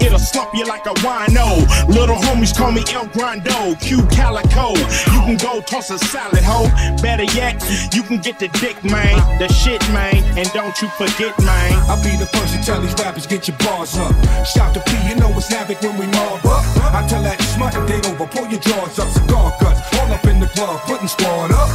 it'll 0.00 0.18
slump 0.18 0.54
you 0.54 0.64
like 0.66 0.86
a 0.86 0.94
wino. 1.04 1.66
Little 1.88 2.16
homies 2.16 2.56
call 2.56 2.72
me 2.72 2.82
El 2.92 3.06
Grando, 3.08 3.78
Q 3.80 4.02
Calico. 4.08 4.74
You 5.12 5.20
can 5.26 5.36
go 5.36 5.60
toss 5.60 5.90
a 5.90 5.98
salad, 5.98 6.44
hoe. 6.44 6.68
Better 7.02 7.24
yet, 7.24 7.62
you 7.94 8.02
can 8.02 8.18
get 8.18 8.38
the 8.38 8.48
dick, 8.48 8.82
man. 8.84 9.16
The 9.38 9.48
shit, 9.48 9.80
man. 9.90 10.16
And 10.36 10.50
don't 10.52 10.76
you 10.80 10.88
forget, 10.88 11.36
man. 11.44 11.72
I'll 11.88 12.02
be 12.02 12.16
the 12.16 12.26
first 12.26 12.54
to 12.54 12.62
tell 12.62 12.80
these 12.80 12.94
rappers, 12.94 13.26
get 13.26 13.48
your 13.48 13.56
bars 13.58 13.96
up. 13.98 14.14
Shout 14.44 14.74
to 14.74 14.80
P, 14.80 14.92
you 15.08 15.16
know 15.16 15.30
it's 15.36 15.48
havoc 15.48 15.80
when 15.82 15.98
we 15.98 16.06
mob 16.06 16.44
up. 16.46 16.64
I 16.94 17.06
tell 17.08 17.22
that 17.22 17.40
smut 17.54 17.74
date 17.86 18.06
over, 18.08 18.26
pull 18.26 18.46
your 18.48 18.60
drawers 18.60 18.98
up, 18.98 19.08
cigar 19.10 19.56
guts. 19.60 19.80
All 19.98 20.12
up 20.12 20.24
in 20.26 20.40
the 20.40 20.48
club, 20.48 20.80
putting 20.82 21.08
squad 21.08 21.52
up. 21.52 21.70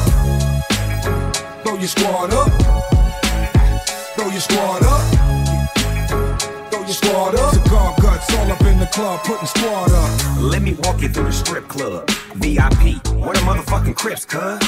Throw 1.64 1.78
your 1.78 1.88
squad 1.88 2.34
up. 2.34 2.52
Throw 4.16 4.30
your 4.30 4.42
squad 4.42 4.84
up. 4.84 5.21
Your 6.92 6.98
squad 6.98 7.36
up. 7.36 7.54
Cigar 7.54 7.96
guts, 8.02 8.36
all 8.36 8.52
up 8.52 8.62
in 8.64 8.78
the 8.78 8.86
club, 8.88 9.24
putting 9.24 9.48
squad 9.48 9.92
up. 9.94 10.42
Let 10.42 10.62
me 10.62 10.74
walk 10.74 11.02
you 11.02 11.08
through 11.08 11.24
the 11.24 11.32
strip 11.32 11.70
club. 11.70 12.10
VIP, 12.36 12.98
what 13.16 13.38
a 13.38 13.42
motherfucking 13.46 13.96
crips, 13.96 14.26
cuz. 14.26 14.60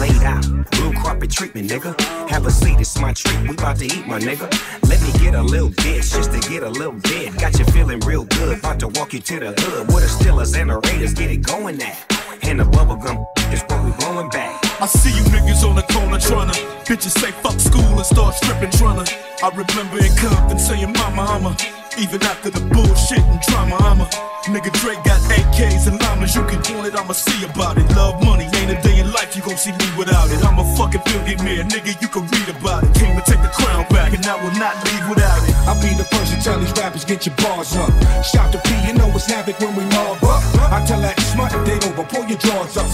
Laid 0.00 0.22
out, 0.22 0.42
blue 0.70 0.94
carpet 0.94 1.30
treatment, 1.30 1.68
nigga. 1.68 1.92
Have 2.30 2.46
a 2.46 2.50
seat, 2.50 2.80
it's 2.80 2.98
my 2.98 3.12
treat. 3.12 3.38
We 3.42 3.50
about 3.50 3.76
to 3.76 3.84
eat, 3.84 4.06
my 4.06 4.18
nigga. 4.18 4.48
Let 4.88 5.02
me 5.02 5.12
get 5.22 5.34
a 5.34 5.42
little 5.42 5.68
bit, 5.68 6.02
just 6.02 6.32
to 6.32 6.40
get 6.48 6.62
a 6.62 6.70
little 6.70 6.94
bit. 6.94 7.36
Got 7.36 7.58
you 7.58 7.66
feeling 7.66 8.00
real 8.00 8.24
good, 8.24 8.58
about 8.58 8.80
to 8.80 8.88
walk 8.88 9.12
you 9.12 9.20
to 9.20 9.38
the 9.38 9.52
hood. 9.60 9.88
Where 9.88 10.00
the 10.00 10.06
Steelers 10.06 10.58
and 10.58 10.70
the 10.70 10.78
Raiders 10.78 11.12
get 11.12 11.30
it 11.30 11.42
going 11.42 11.82
at. 11.82 11.98
And 12.42 12.58
the 12.58 12.64
bubblegum 12.64 13.35
is 13.52 13.62
what 13.68 13.84
we 13.84 13.90
blowing 13.92 14.28
back. 14.30 14.64
I 14.80 14.86
see 14.86 15.10
you 15.10 15.24
niggas 15.30 15.64
on 15.66 15.74
the 15.74 15.82
corner 15.82 16.18
tryna 16.18 16.52
Bitches 16.84 17.16
say 17.18 17.30
fuck 17.30 17.58
school 17.58 17.96
and 17.96 18.04
start 18.04 18.34
stripping 18.34 18.70
tryna 18.70 19.08
I 19.42 19.48
remember 19.48 20.04
in 20.04 20.14
Compton 20.16 20.58
saying 20.58 20.92
mama 20.92 21.22
I'm 21.22 21.46
a 21.46 21.56
Even 21.96 22.22
after 22.24 22.50
the 22.50 22.60
bullshit 22.76 23.24
and 23.24 23.40
drama, 23.48 23.76
I'm 23.80 24.04
a 24.04 24.06
nigga. 24.52 24.68
Drake 24.84 25.00
got 25.08 25.16
AKs 25.32 25.88
and 25.88 25.96
llamas. 25.96 26.36
You 26.36 26.44
can 26.44 26.60
want 26.76 26.84
it, 26.84 26.94
I'ma 26.94 27.16
see 27.16 27.40
about 27.48 27.78
it. 27.78 27.88
Love 27.96 28.20
money, 28.22 28.44
ain't 28.52 28.68
a 28.68 28.76
day 28.84 29.00
in 29.00 29.10
life 29.12 29.34
you 29.34 29.40
gon' 29.40 29.56
see 29.56 29.72
me 29.72 29.88
without 29.96 30.28
it. 30.28 30.44
I'm 30.44 30.60
a 30.60 30.64
fucking 30.76 31.00
billionaire, 31.08 31.64
nigga. 31.64 31.96
You 32.02 32.08
can 32.08 32.28
read 32.28 32.52
about 32.52 32.84
it. 32.84 32.92
Came 33.00 33.16
to 33.16 33.24
take 33.24 33.40
the 33.40 33.48
crown 33.48 33.88
back, 33.88 34.12
and 34.12 34.20
I 34.28 34.36
will 34.44 34.52
not 34.60 34.76
leave 34.84 35.08
without 35.08 35.40
it. 35.48 35.56
I'll 35.64 35.80
be 35.80 35.88
the 35.96 36.04
person 36.12 36.36
tell 36.44 36.60
these 36.60 36.72
rappers 36.76 37.04
get 37.08 37.24
your 37.24 37.34
bars 37.40 37.72
up. 37.76 37.88
Shout 38.20 38.52
to 38.52 38.60
P, 38.60 38.76
you 38.86 38.92
know 38.92 39.08
it's 39.16 39.24
havoc 39.24 39.56
when 39.60 39.72
we 39.72 39.84
mob 39.96 40.20
up. 40.20 40.44
I 40.68 40.84
tell 40.84 41.00
that 41.00 41.16
smut 41.32 41.48
date 41.64 41.80
over, 41.88 42.04
pull 42.04 42.28
your 42.28 42.38
drawers 42.38 42.76
up, 42.76 42.92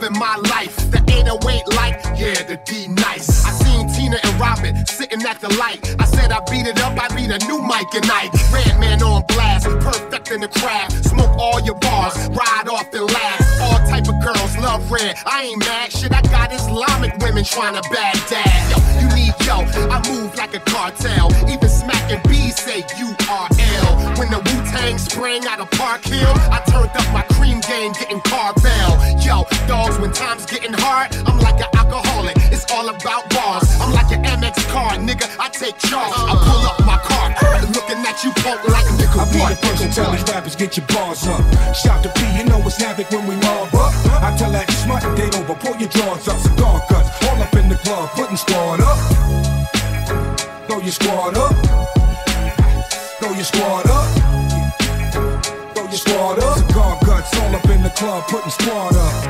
loving 0.00 0.18
my 0.18 0.36
life. 0.48 0.76
The 0.90 0.98
808 0.98 1.76
light, 1.76 1.96
yeah, 2.16 2.42
the 2.44 2.58
D 2.64 2.88
nice. 2.88 3.44
I 3.44 3.50
seen 3.52 3.88
Tina 3.92 4.18
and 4.22 4.40
Robin 4.40 4.74
sitting 4.86 5.22
at 5.26 5.40
the 5.40 5.52
light. 5.56 5.80
I 5.98 6.04
said 6.04 6.32
I 6.32 6.40
beat 6.50 6.66
it 6.66 6.80
up, 6.80 6.96
I 6.98 7.08
beat 7.14 7.30
a 7.30 7.38
new 7.46 7.60
mic 7.60 7.92
and 7.94 8.06
night. 8.08 8.30
Redman 8.52 9.02
on 9.02 9.24
blast, 9.28 9.66
perfect 9.80 10.30
in 10.30 10.40
the 10.40 10.48
craft. 10.48 11.04
Smoke 11.04 11.36
all 11.38 11.60
your 11.60 11.74
bars, 11.76 12.16
ride 12.30 12.68
off 12.68 12.92
and 12.94 13.06
laugh. 13.12 13.40
All 13.60 13.78
type 13.88 14.08
of 14.08 14.16
girls 14.24 14.56
love 14.58 14.90
red. 14.90 15.16
I 15.26 15.44
ain't 15.44 15.60
mad, 15.60 15.92
shit. 15.92 16.12
I 16.12 16.22
got 16.22 16.52
Islamic 16.52 17.16
women 17.18 17.44
trying 17.44 17.74
to 17.74 17.84
bad 17.90 18.16
dad. 18.28 18.56
Yo, 18.72 18.78
you 19.00 19.08
need 19.16 19.34
yo. 19.44 19.60
I 19.90 20.00
move 20.08 20.34
like 20.36 20.54
a 20.54 20.60
cartel. 20.60 21.28
Even 21.48 21.68
smacking 21.68 22.20
bees 22.28 22.56
say 22.56 22.82
URL. 22.96 24.18
When 24.18 24.30
the 24.30 24.38
Wu 24.38 24.56
Tang 24.72 24.96
sprang 24.98 25.46
out 25.46 25.60
of 25.60 25.70
Park 25.72 26.04
Hill, 26.04 26.32
I 26.48 26.62
charge. 35.90 36.14
I 36.14 36.34
pull 36.38 36.62
up 36.70 36.78
my 36.86 36.98
car, 37.02 37.34
looking 37.74 38.00
at 38.06 38.22
you, 38.22 38.30
punk 38.38 38.62
like 38.70 38.86
a 38.86 38.94
nigga. 38.94 39.18
I 39.18 39.24
be 39.34 39.40
the 39.42 39.58
person 39.58 39.90
tell 39.90 40.12
these 40.12 40.22
rappers 40.30 40.54
get 40.54 40.76
your 40.76 40.86
bars 40.86 41.26
up. 41.26 41.42
Shout 41.74 42.02
to 42.04 42.10
P, 42.14 42.20
you 42.38 42.44
know 42.46 42.62
it's 42.62 42.78
havoc 42.78 43.10
when 43.10 43.26
we 43.26 43.34
mob 43.42 43.74
up. 43.74 43.92
I 44.22 44.30
tell 44.38 44.52
that 44.52 44.70
smut 44.70 45.02
date 45.16 45.34
over, 45.34 45.54
pull 45.58 45.76
your 45.82 45.90
drawers 45.90 46.28
up, 46.28 46.38
cigar 46.38 46.78
cuts, 46.86 47.10
all 47.26 47.42
up 47.42 47.54
in 47.54 47.68
the 47.68 47.78
club, 47.82 48.08
putting 48.14 48.36
squad 48.36 48.80
up. 48.80 48.98
Throw 50.68 50.78
your 50.78 50.94
squad 50.94 51.36
up. 51.36 51.54
Throw 53.18 53.32
your 53.34 53.44
squad 53.44 53.86
up. 53.90 54.06
Throw 55.74 55.84
your 55.90 56.00
squad 56.04 56.38
up. 56.38 56.58
Cigar 56.58 56.98
guts, 57.04 57.36
all 57.40 57.54
up 57.56 57.68
in 57.68 57.82
the 57.82 57.90
club, 57.90 58.22
putting 58.28 58.50
squad 58.50 58.94
up. 58.94 59.29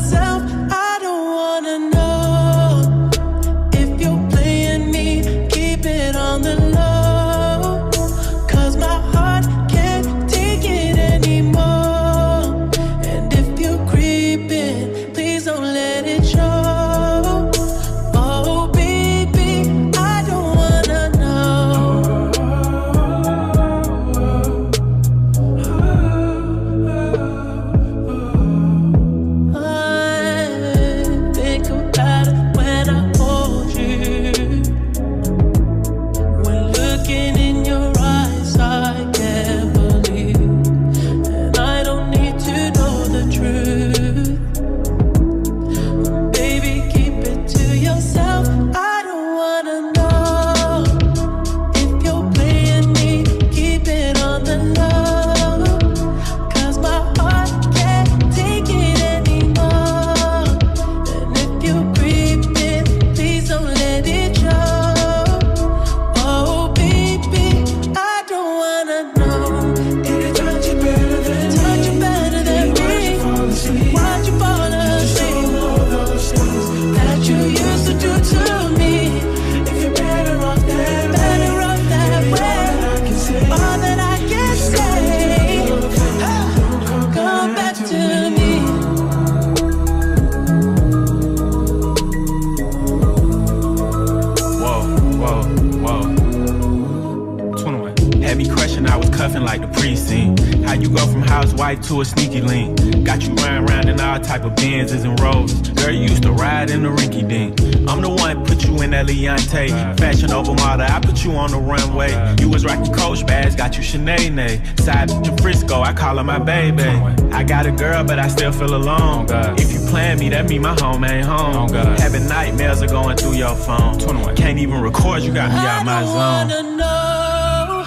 You 125.31 125.37
got 125.37 125.49
me 125.51 125.59
out 125.59 125.85
my 125.85 126.03
zone. 126.03 126.15
wanna 126.17 126.61
know 126.75 127.83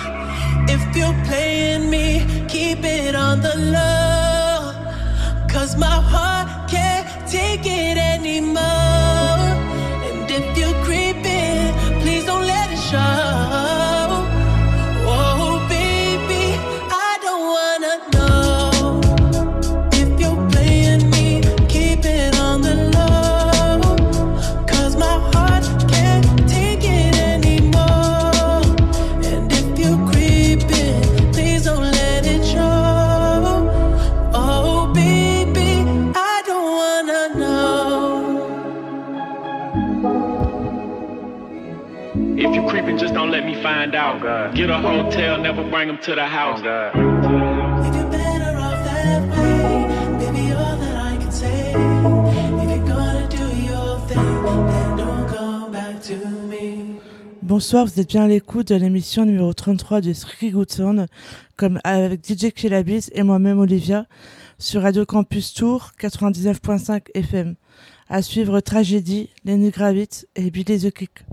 if 0.75 0.97
you're 0.97 1.25
playing 1.27 1.91
me, 1.91 2.25
keep 2.49 2.83
it 2.85 3.15
on 3.15 3.43
the 3.43 3.55
low. 3.77 4.73
Cause 5.49 5.77
my 5.77 5.99
heart 6.13 6.71
can't 6.71 7.07
take 7.29 7.67
it 7.67 7.99
anymore. 7.99 8.63
And 10.09 10.31
if 10.31 10.57
you're 10.57 10.79
creeping, 10.85 11.73
please 12.01 12.25
don't 12.25 12.47
let 12.47 12.73
it 12.73 12.79
show. 12.79 13.24
Get 44.05 44.69
a 44.69 44.79
hotel, 44.79 45.41
never 45.41 45.65
bring 45.71 45.89
them 45.89 45.97
to 46.03 46.15
the 46.15 46.27
house. 46.27 46.61
Bonsoir, 57.41 57.87
vous 57.87 57.99
êtes 57.99 58.09
bien 58.09 58.25
à 58.25 58.29
l'écoute 58.29 58.69
de 58.69 58.75
l'émission 58.75 59.25
numéro 59.25 59.55
33 59.55 60.03
de 60.03 60.13
Strictly 60.13 60.51
Good 60.51 60.71
Sound, 60.71 61.07
comme 61.57 61.81
avec 61.83 62.21
DJ 62.27 62.53
Kelabis 62.53 63.09
et 63.13 63.23
moi-même 63.23 63.59
Olivia, 63.59 64.05
sur 64.59 64.83
Radio 64.83 65.07
Campus 65.07 65.55
Tour 65.55 65.93
99.5 65.99 67.05
FM. 67.15 67.55
À 68.11 68.21
suivre 68.21 68.61
Tragédie, 68.61 69.31
Lenny 69.47 69.71
Gravitz 69.71 70.27
et 70.37 70.51
Billy 70.51 70.79
the 70.79 70.93
Kick. 70.93 71.25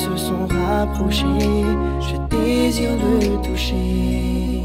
Se 0.00 0.16
sont 0.16 0.46
rapprochés, 0.46 1.64
je 2.00 2.16
désire 2.34 2.96
le 2.96 3.42
toucher 3.42 4.62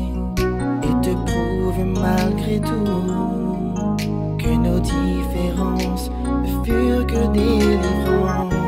et 0.88 0.94
te 1.02 1.14
prouver 1.28 1.84
malgré 1.84 2.60
tout 2.62 3.98
que 4.38 4.52
nos 4.56 4.80
différences 4.80 6.10
ne 6.44 6.64
furent 6.64 7.08
que 7.08 7.34
délivrances. 7.34 8.65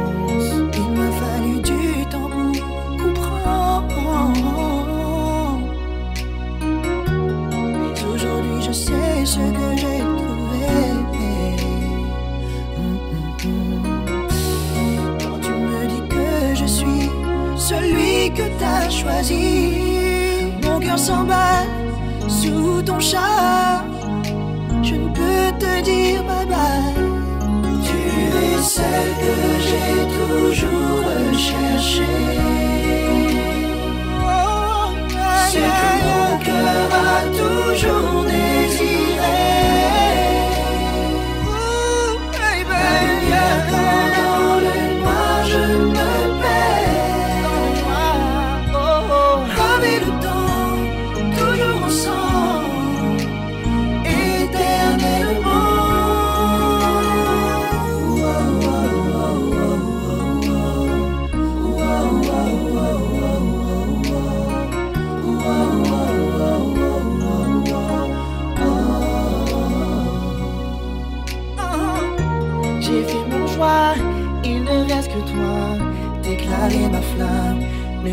Choisi, 19.07 20.53
mon 20.63 20.79
cœur 20.79 20.99
s'emballe 20.99 21.67
sous 22.27 22.81
ton 22.83 22.99
charme. 22.99 23.91
Je 24.83 24.95
ne 24.95 25.09
peux 25.09 25.47
te 25.59 25.81
dire 25.81 26.23
bye 26.23 26.45
bye. 26.45 26.93
Tu 27.85 27.99
es 28.43 28.61
celle 28.61 29.11
que 29.23 29.35
j'ai 29.67 29.97
toujours 30.19 30.99
recherchée. 31.11 32.25
C'est 35.51 35.71
que 35.79 35.91
mon 36.07 36.29
cœur 36.47 36.89
a 37.07 37.21
toujours 37.41 38.23
désiré. 38.25 38.96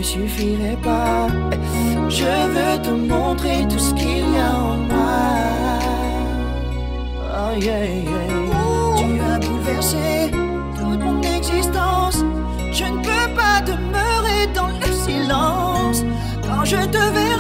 Suffirait 0.05 0.79
pas. 0.83 1.29
Je 2.09 2.25
veux 2.25 2.83
te 2.83 2.91
montrer 2.91 3.67
tout 3.69 3.79
ce 3.79 3.95
qu'il 3.95 4.19
y 4.19 4.39
a 4.39 4.55
en 4.55 4.77
moi. 4.77 5.23
Oh 7.37 7.59
yeah, 7.59 7.87
yeah. 7.87 8.97
Tu 8.99 9.21
as 9.21 9.39
bouleversé 9.39 10.31
toute 10.79 11.01
mon 11.01 11.23
existence. 11.23 12.19
Je 12.71 12.85
ne 12.85 12.99
peux 12.99 13.29
pas 13.35 13.61
demeurer 13.63 14.47
dans 14.55 14.69
le 14.83 14.93
silence. 15.07 16.05
Quand 16.47 16.65
je 16.65 16.77
te 16.77 16.99
verrai, 16.99 17.34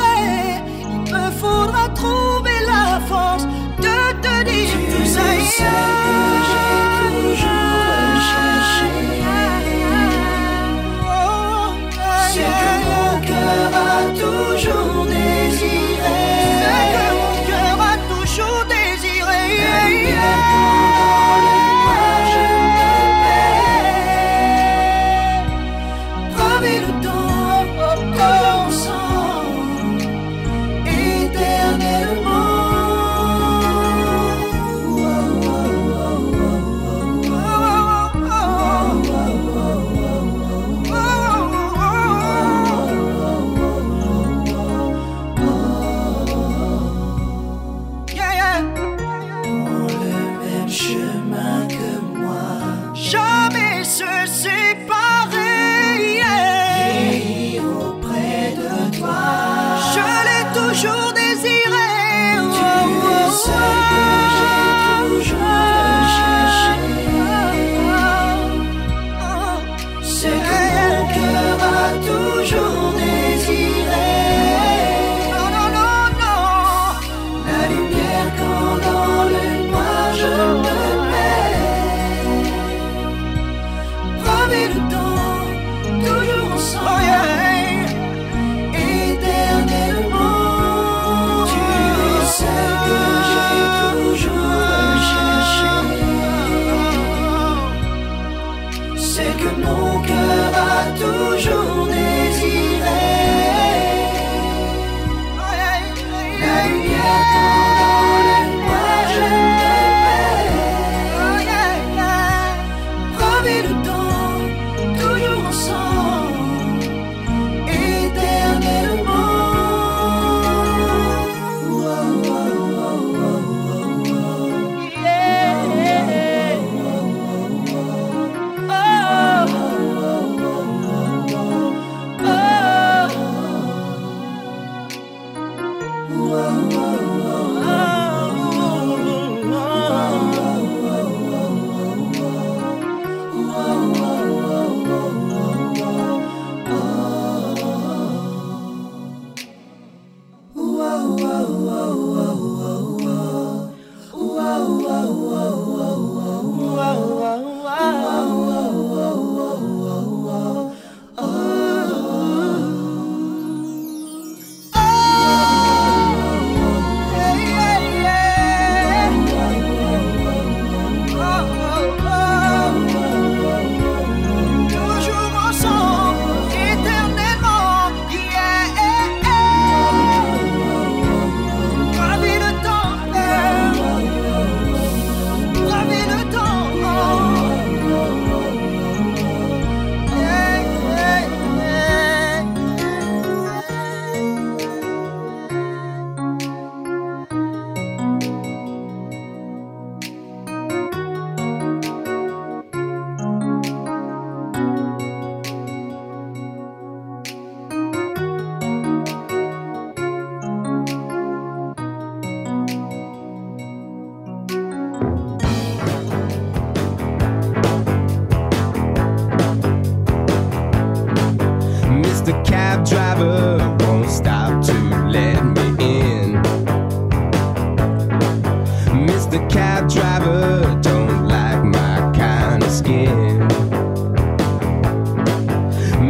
driver 230.18 230.81
don't 230.81 231.27
like 231.27 231.64
my 231.64 232.12
kind 232.16 232.62
of 232.62 232.70
skin. 232.70 233.40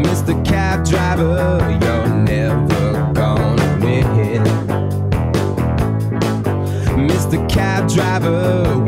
Mr. 0.05 0.45
Cab 0.45 0.85
Driver, 0.85 1.79
you're 1.83 2.09
never 2.09 3.13
gonna 3.15 3.79
win. 3.81 4.43
Mr. 7.09 7.49
Cab 7.49 7.89
Driver, 7.89 8.85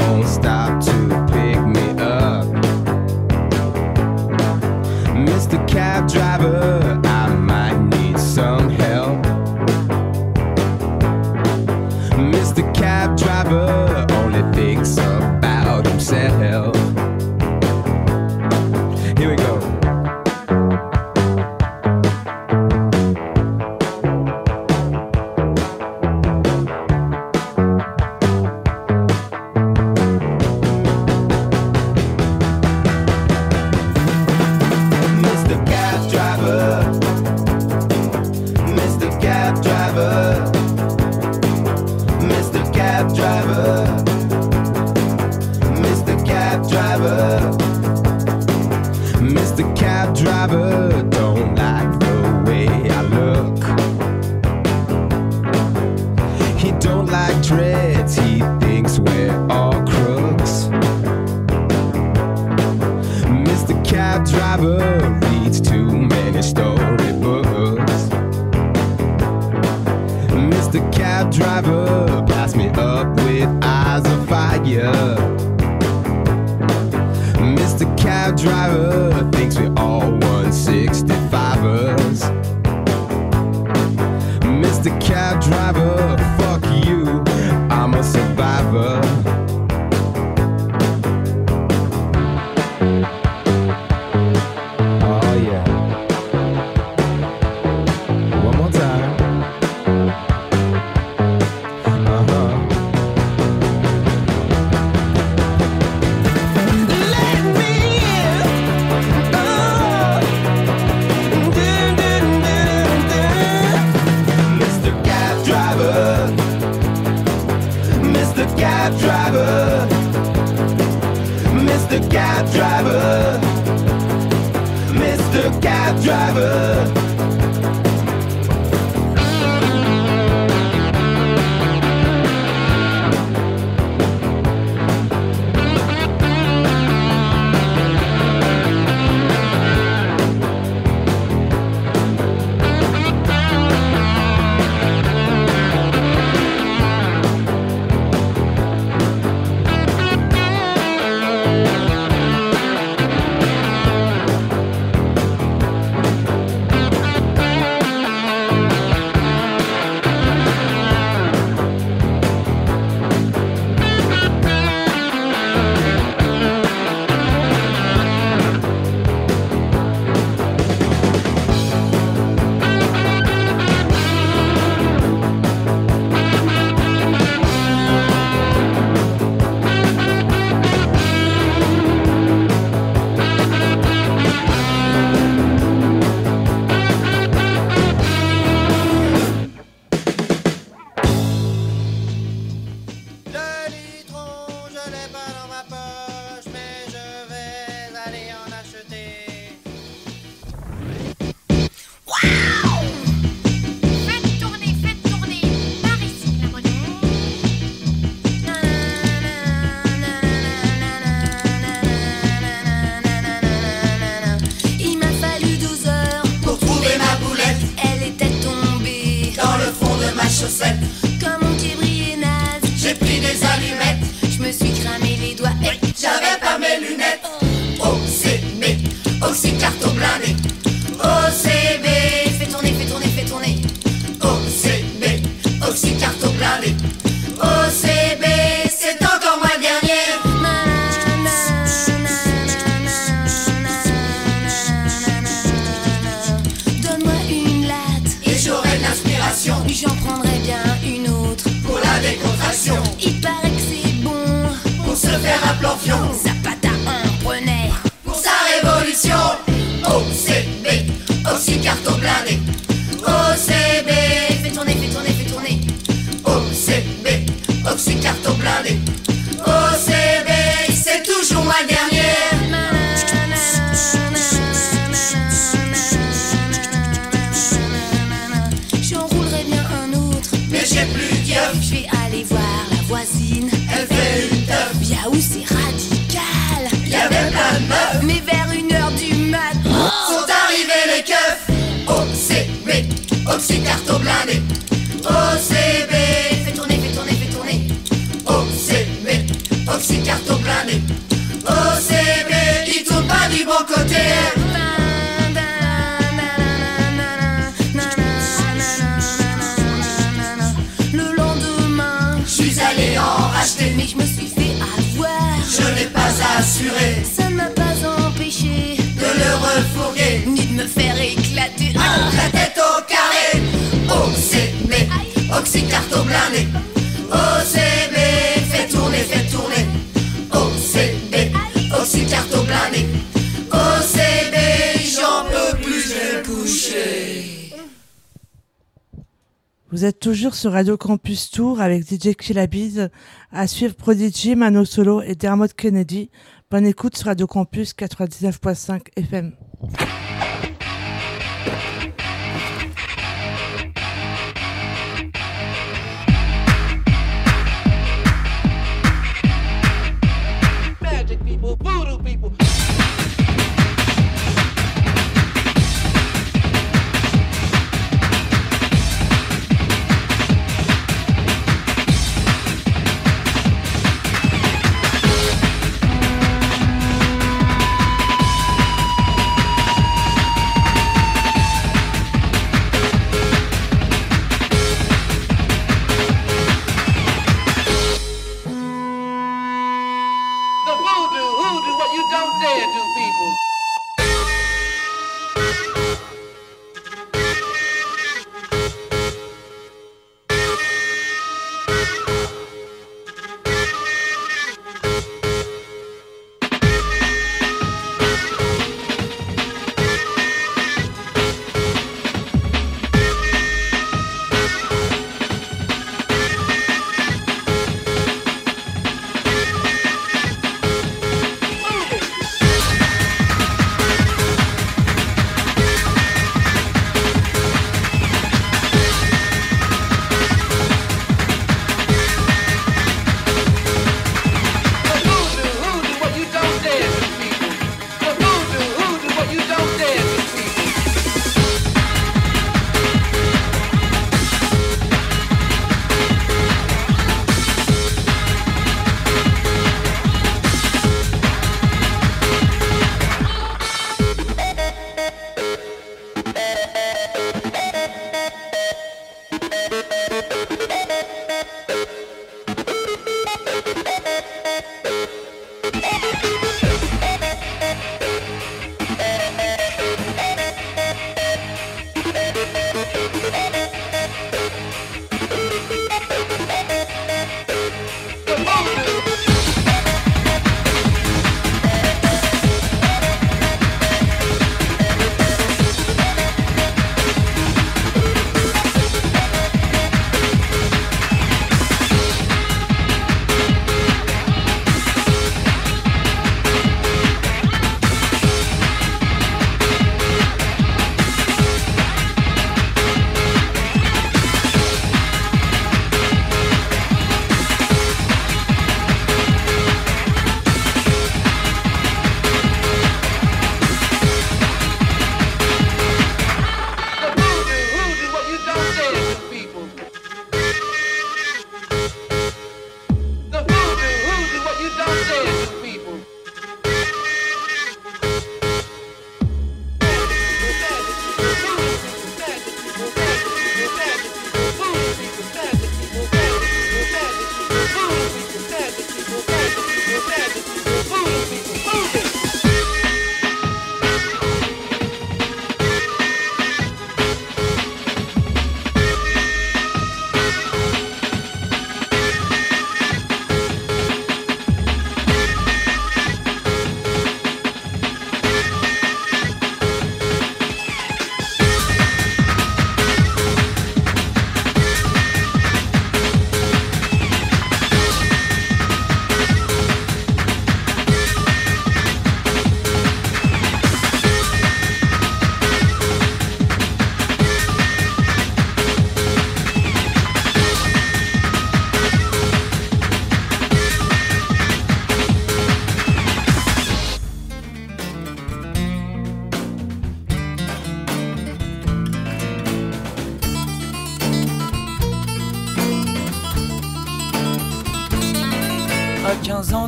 Vous 339.77 339.85
êtes 339.85 340.01
toujours 340.01 340.35
sur 340.35 340.53
Radio 340.53 340.79
Campus 340.79 341.31
Tour 341.31 341.61
avec 341.61 341.85
DJ 341.85 342.15
Killabiz, 342.15 342.89
à 343.31 343.47
suivre 343.47 343.75
Prodigy, 343.75 344.35
Mano 344.35 344.65
Solo 344.65 345.03
et 345.03 345.15
Dermot 345.15 345.49
Kennedy. 345.55 346.09
Bonne 346.51 346.65
écoute 346.65 346.97
sur 346.97 347.09
Radio 347.09 347.27
Campus 347.27 347.75
99.5 347.75 348.87
FM. 348.97 349.33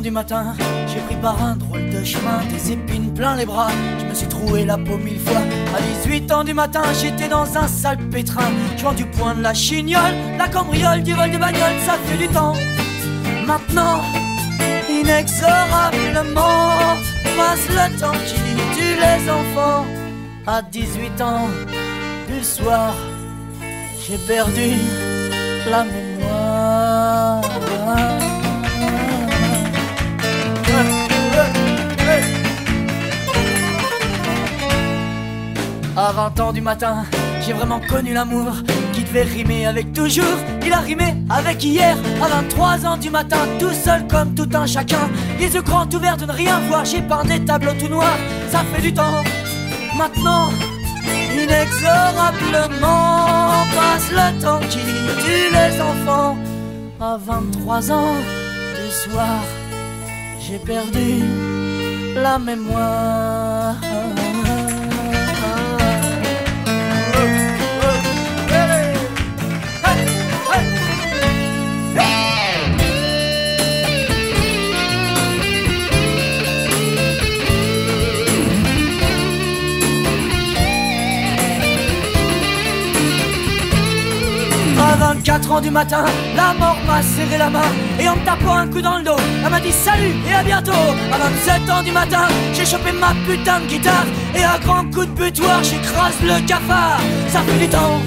Du 0.09 0.15
matin, 0.15 0.55
j'ai 0.87 1.01
pris 1.01 1.17
par 1.17 1.39
un 1.39 1.55
drôle 1.55 1.87
de 1.91 2.03
chemin, 2.03 2.39
des 2.51 2.71
épines 2.71 3.13
plein 3.13 3.35
les 3.35 3.45
bras. 3.45 3.69
Je 3.99 4.05
me 4.05 4.13
suis 4.15 4.25
troué 4.25 4.65
la 4.65 4.75
peau 4.75 4.97
mille 4.97 5.19
fois. 5.19 5.43
À 5.77 5.81
18 6.03 6.31
ans 6.31 6.43
du 6.43 6.55
matin, 6.55 6.81
j'étais 6.99 7.27
dans 7.27 7.45
un 7.55 7.67
sale 7.67 7.99
pétrin. 8.09 8.49
Je 8.75 8.83
vends 8.83 8.93
du 8.93 9.05
point 9.05 9.35
de 9.35 9.43
la 9.43 9.53
chignole, 9.53 10.15
la 10.39 10.47
cambriole, 10.47 11.03
du 11.03 11.13
vol 11.13 11.29
de 11.29 11.37
bagnole, 11.37 11.77
ça 11.85 11.93
fait 12.05 12.17
du 12.17 12.27
temps. 12.29 12.55
Maintenant, 13.45 14.01
Inexorablement 14.89 16.97
passe 17.37 17.69
le 17.69 17.99
temps 17.99 18.19
qui 18.25 18.41
tue 18.75 18.95
les 19.05 19.29
enfants. 19.29 19.85
À 20.47 20.63
18 20.63 21.21
ans 21.21 21.47
du 22.27 22.43
soir, 22.43 22.95
j'ai 24.07 24.17
perdu 24.17 24.71
la 25.69 25.83
mémoire. 25.83 27.43
À 36.01 36.13
20 36.13 36.39
ans 36.39 36.53
du 36.53 36.61
matin, 36.61 37.03
j'ai 37.41 37.51
vraiment 37.51 37.81
connu 37.81 38.13
l'amour 38.13 38.53
qui 38.93 39.03
devait 39.03 39.23
rimer 39.23 39.65
avec 39.65 39.91
toujours. 39.91 40.23
Il 40.65 40.71
a 40.71 40.79
rimé 40.79 41.13
avec 41.29 41.61
hier. 41.61 41.97
À 42.23 42.29
23 42.29 42.85
ans 42.85 42.95
du 42.95 43.09
matin, 43.09 43.39
tout 43.59 43.73
seul 43.73 44.07
comme 44.07 44.33
tout 44.33 44.47
un 44.53 44.65
chacun. 44.65 45.09
Les 45.41 45.53
yeux 45.53 45.61
grands 45.61 45.89
ouverts 45.93 46.15
de 46.15 46.23
ne 46.23 46.31
rien 46.31 46.61
voir. 46.69 46.85
J'ai 46.85 47.01
peint 47.01 47.25
des 47.25 47.43
tableaux 47.43 47.73
tout 47.77 47.89
noirs. 47.89 48.17
Ça 48.49 48.59
fait 48.71 48.81
du 48.81 48.93
temps. 48.93 49.25
Maintenant, 49.97 50.51
inexorablement 51.33 53.65
passe 53.75 54.09
le 54.09 54.41
temps 54.41 54.61
qui 54.69 54.79
tue 55.21 55.49
les 55.51 55.81
enfants. 55.81 56.37
À 57.01 57.17
23 57.17 57.91
ans 57.91 58.15
du 58.15 58.89
soir, 58.89 59.43
j'ai 60.39 60.59
perdu 60.59 61.25
la 62.15 62.39
mémoire. 62.39 63.28
À 85.29 85.33
24 85.33 85.51
ans 85.51 85.61
du 85.61 85.69
matin, 85.69 86.05
la 86.35 86.53
mort 86.55 86.77
m'a 86.87 87.03
serré 87.03 87.37
la 87.37 87.51
main 87.51 87.69
et 87.99 88.09
en 88.09 88.15
me 88.15 88.25
tapant 88.25 88.55
un 88.55 88.67
coup 88.67 88.81
dans 88.81 88.97
le 88.97 89.03
dos, 89.03 89.15
elle 89.43 89.51
m'a 89.51 89.59
dit 89.59 89.71
salut 89.71 90.15
et 90.27 90.33
à 90.33 90.41
bientôt. 90.41 90.71
À 91.13 91.17
27 91.19 91.69
ans 91.69 91.83
du 91.83 91.91
matin, 91.91 92.27
j'ai 92.51 92.65
chopé 92.65 92.91
ma 92.91 93.13
putain 93.27 93.59
de 93.59 93.67
guitare 93.67 94.07
et 94.33 94.43
à 94.43 94.57
grands 94.57 94.85
coups 94.85 95.05
de 95.05 95.11
butoir, 95.11 95.63
j'écrase 95.63 96.19
le 96.23 96.43
cafard. 96.47 96.99
Ça 97.27 97.41
fait 97.41 97.59
du 97.59 97.69
temps, 97.69 98.01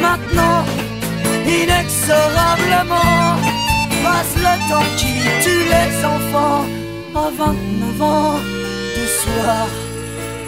maintenant, 0.00 0.64
inexorablement, 1.44 3.36
passe 4.02 4.34
le 4.36 4.70
temps 4.70 4.88
qui 4.96 5.20
tue 5.42 5.64
les 5.68 6.02
enfants. 6.02 6.64
À 7.14 7.28
29 7.36 8.02
ans 8.02 8.40
du 8.96 9.06
soir, 9.20 9.66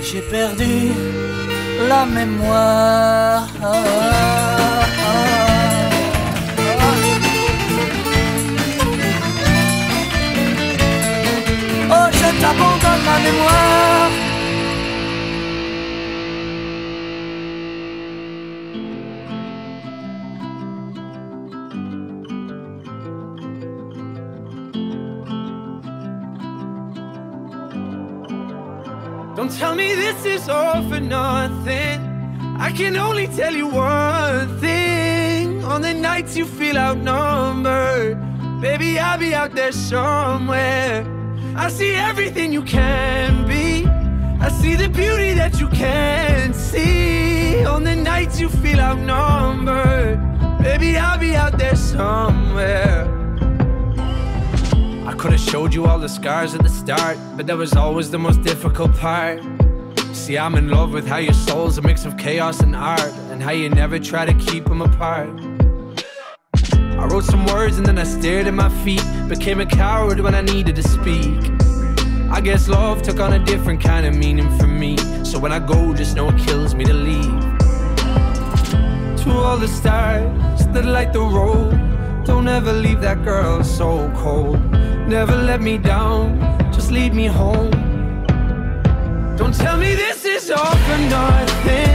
j'ai 0.02 0.22
perdu 0.22 0.92
la 1.90 2.06
mémoire. 2.06 3.46
Mémoire. 13.22 14.10
Don't 29.36 29.50
tell 29.50 29.74
me 29.74 29.94
this 29.94 30.24
is 30.24 30.48
all 30.48 30.82
for 30.88 31.00
nothing. 31.00 32.00
I 32.58 32.72
can 32.72 32.96
only 32.96 33.26
tell 33.26 33.54
you 33.54 33.68
one 33.68 34.58
thing. 34.60 35.62
On 35.64 35.82
the 35.82 35.92
nights 35.94 36.36
you 36.36 36.46
feel 36.46 36.78
outnumbered, 36.78 38.18
baby, 38.60 38.98
I'll 38.98 39.18
be 39.18 39.34
out 39.34 39.54
there 39.54 39.72
somewhere. 39.72 41.19
I 41.56 41.68
see 41.68 41.94
everything 41.94 42.52
you 42.52 42.62
can 42.62 43.46
be. 43.46 43.86
I 44.40 44.48
see 44.48 44.76
the 44.76 44.88
beauty 44.88 45.34
that 45.34 45.60
you 45.60 45.68
can't 45.68 46.54
see. 46.54 47.64
On 47.64 47.84
the 47.84 47.94
nights 47.94 48.40
you 48.40 48.48
feel 48.48 48.80
outnumbered, 48.80 50.18
baby, 50.62 50.96
I'll 50.96 51.18
be 51.18 51.34
out 51.34 51.58
there 51.58 51.76
somewhere. 51.76 53.08
I 55.06 55.14
could 55.18 55.32
have 55.32 55.40
showed 55.40 55.74
you 55.74 55.86
all 55.86 55.98
the 55.98 56.08
scars 56.08 56.54
at 56.54 56.62
the 56.62 56.68
start, 56.68 57.18
but 57.36 57.46
that 57.48 57.56
was 57.56 57.74
always 57.74 58.10
the 58.10 58.18
most 58.18 58.42
difficult 58.42 58.94
part. 58.96 59.42
See, 60.12 60.38
I'm 60.38 60.54
in 60.54 60.68
love 60.68 60.92
with 60.92 61.06
how 61.06 61.18
your 61.18 61.34
soul's 61.34 61.78
a 61.78 61.82
mix 61.82 62.04
of 62.04 62.16
chaos 62.16 62.60
and 62.60 62.76
art, 62.76 63.12
and 63.30 63.42
how 63.42 63.50
you 63.50 63.68
never 63.68 63.98
try 63.98 64.24
to 64.24 64.34
keep 64.34 64.64
them 64.66 64.82
apart. 64.82 65.49
I 67.00 67.06
wrote 67.06 67.24
some 67.24 67.46
words 67.46 67.78
and 67.78 67.86
then 67.86 67.98
I 67.98 68.04
stared 68.04 68.46
at 68.46 68.52
my 68.52 68.68
feet, 68.84 69.02
became 69.26 69.58
a 69.60 69.64
coward 69.64 70.20
when 70.20 70.34
I 70.34 70.42
needed 70.42 70.76
to 70.76 70.82
speak. 70.82 71.50
I 72.30 72.42
guess 72.42 72.68
love 72.68 73.00
took 73.00 73.18
on 73.20 73.32
a 73.32 73.38
different 73.38 73.80
kind 73.80 74.04
of 74.04 74.14
meaning 74.14 74.50
for 74.58 74.66
me, 74.66 74.98
so 75.24 75.38
when 75.38 75.50
I 75.50 75.60
go, 75.60 75.94
just 75.94 76.14
know 76.14 76.28
it 76.28 76.38
kills 76.46 76.74
me 76.74 76.84
to 76.84 76.92
leave. 76.92 77.40
To 79.22 79.30
all 79.32 79.56
the 79.56 79.66
stars 79.66 80.66
that 80.74 80.84
light 80.84 81.14
the 81.14 81.20
road, 81.20 81.70
don't 82.26 82.46
ever 82.46 82.74
leave 82.74 83.00
that 83.00 83.24
girl 83.24 83.64
so 83.64 84.12
cold. 84.14 84.60
Never 85.08 85.34
let 85.34 85.62
me 85.62 85.78
down, 85.78 86.38
just 86.70 86.90
lead 86.90 87.14
me 87.14 87.26
home. 87.26 87.70
Don't 89.38 89.54
tell 89.54 89.78
me 89.78 89.94
this 89.94 90.26
is 90.26 90.50
all 90.50 90.76
for 90.86 90.98
nothing. 91.08 91.89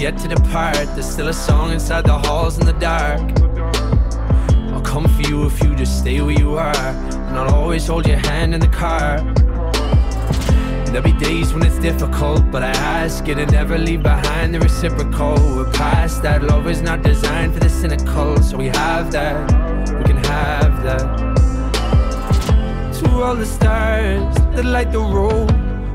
Yet 0.00 0.18
to 0.18 0.28
depart. 0.28 0.86
There's 0.94 1.08
still 1.08 1.28
a 1.28 1.32
song 1.32 1.72
inside 1.72 2.04
the 2.04 2.18
halls 2.18 2.58
in 2.58 2.66
the 2.66 2.72
dark. 2.74 3.20
I'll 4.72 4.82
come 4.82 5.08
for 5.08 5.22
you 5.22 5.46
if 5.46 5.62
you 5.62 5.74
just 5.74 5.98
stay 6.00 6.20
where 6.20 6.38
you 6.38 6.56
are. 6.56 6.76
And 6.76 7.38
I'll 7.38 7.54
always 7.54 7.86
hold 7.86 8.06
your 8.06 8.18
hand 8.18 8.54
in 8.54 8.60
the 8.60 8.68
car. 8.68 9.20
There'll 10.86 11.02
be 11.02 11.12
days 11.12 11.52
when 11.52 11.64
it's 11.64 11.78
difficult, 11.78 12.50
but 12.50 12.62
I 12.62 12.70
ask 12.70 13.26
you 13.26 13.34
to 13.34 13.46
never 13.46 13.78
leave 13.78 14.02
behind 14.02 14.54
the 14.54 14.60
reciprocal. 14.60 15.34
We're 15.56 15.70
past 15.72 16.22
that. 16.22 16.42
Love 16.42 16.66
is 16.68 16.82
not 16.82 17.02
designed 17.02 17.54
for 17.54 17.60
the 17.60 17.70
cynical, 17.70 18.36
so 18.42 18.56
we 18.56 18.66
have 18.66 19.10
that. 19.12 19.50
We 19.98 20.04
can 20.04 20.18
have 20.24 20.82
that. 20.84 21.06
To 23.00 23.10
all 23.22 23.34
the 23.34 23.46
stars 23.46 24.34
that 24.54 24.64
light 24.64 24.92
the 24.92 25.00
road, 25.00 25.48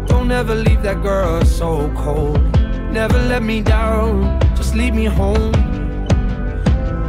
don't 0.08 0.32
ever 0.32 0.56
leave 0.56 0.82
that 0.84 1.02
girl 1.02 1.44
so 1.46 1.92
cold. 1.96 2.51
Never 2.92 3.20
let 3.20 3.42
me 3.42 3.62
down, 3.62 4.38
just 4.54 4.76
lead 4.76 4.94
me 4.94 5.06
home. 5.06 5.54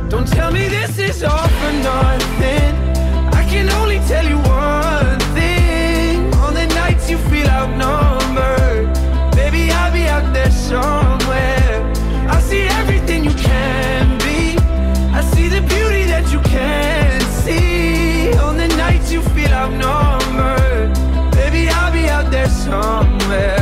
Don't 0.08 0.28
tell 0.28 0.52
me 0.52 0.68
this 0.68 0.96
is 0.96 1.24
all 1.24 1.48
for 1.58 1.72
nothing. 1.82 2.72
I 3.34 3.44
can 3.50 3.68
only 3.80 3.98
tell 4.06 4.24
you 4.24 4.38
one 4.38 5.18
thing. 5.34 6.32
On 6.34 6.54
the 6.54 6.66
nights 6.76 7.10
you 7.10 7.18
feel 7.30 7.48
outnumbered, 7.48 8.94
baby, 9.34 9.72
I'll 9.72 9.92
be 9.92 10.06
out 10.06 10.32
there 10.32 10.52
somewhere. 10.52 11.92
I 12.30 12.40
see 12.40 12.62
everything 12.80 13.24
you 13.24 13.34
can 13.34 14.18
be. 14.18 14.56
I 15.12 15.20
see 15.34 15.48
the 15.48 15.62
beauty 15.62 16.04
that 16.04 16.30
you 16.32 16.40
can't 16.42 17.22
see. 17.42 18.32
On 18.38 18.56
the 18.56 18.68
nights 18.76 19.10
you 19.10 19.20
feel 19.34 19.52
outnumbered, 19.52 20.94
baby, 21.32 21.68
I'll 21.70 21.92
be 21.92 22.08
out 22.08 22.30
there 22.30 22.48
somewhere. 22.48 23.61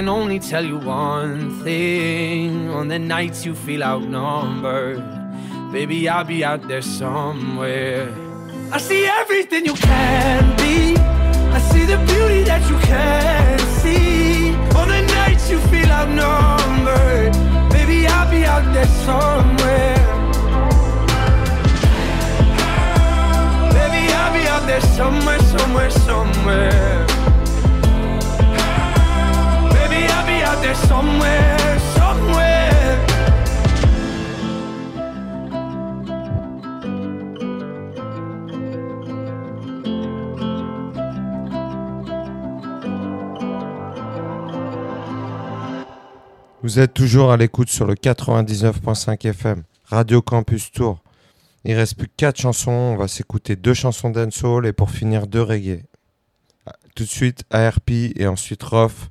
Can 0.00 0.08
only 0.08 0.38
tell 0.38 0.64
you 0.64 0.78
one 0.78 1.62
thing. 1.62 2.70
On 2.70 2.88
the 2.88 2.98
nights 2.98 3.44
you 3.44 3.54
feel 3.54 3.82
outnumbered, 3.82 5.02
baby, 5.72 6.08
I'll 6.08 6.24
be 6.24 6.42
out 6.42 6.66
there 6.68 6.80
somewhere. 6.80 8.08
I 8.72 8.78
see 8.78 9.04
everything 9.04 9.66
you 9.66 9.74
can 9.74 10.56
be. 10.56 10.96
I 11.56 11.58
see 11.70 11.84
the 11.84 11.98
beauty 12.10 12.44
that 12.44 12.62
you 12.70 12.78
can't 12.78 13.60
see. 13.82 14.54
On 14.80 14.88
the 14.88 15.02
nights 15.18 15.50
you 15.50 15.58
feel 15.68 15.90
outnumbered, 15.90 17.34
baby, 17.70 18.06
I'll 18.06 18.30
be 18.30 18.42
out 18.46 18.66
there 18.72 18.90
somewhere. 19.04 20.00
Baby, 23.76 24.02
I'll 24.20 24.32
be 24.32 24.44
out 24.48 24.64
there 24.66 24.84
somewhere, 24.96 25.40
somewhere, 25.40 25.90
somewhere. 25.90 27.19
Vous 46.62 46.78
êtes 46.78 46.94
toujours 46.94 47.32
à 47.32 47.36
l'écoute 47.36 47.68
sur 47.68 47.84
le 47.84 47.94
99.5 47.94 49.26
FM, 49.26 49.64
Radio 49.86 50.22
Campus 50.22 50.70
Tour. 50.70 51.02
Il 51.64 51.74
reste 51.74 51.96
plus 51.96 52.06
que 52.06 52.12
4 52.16 52.38
chansons, 52.38 52.70
on 52.70 52.96
va 52.96 53.08
s'écouter 53.08 53.56
deux 53.56 53.74
chansons 53.74 54.10
dancehall 54.10 54.66
et 54.66 54.72
pour 54.72 54.90
finir 54.90 55.26
deux 55.26 55.42
reggae. 55.42 55.82
Ah, 56.66 56.76
Tout 56.94 57.02
de 57.02 57.08
suite 57.08 57.42
ARP 57.50 57.90
et 57.90 58.28
ensuite 58.28 58.62
Roth, 58.62 59.10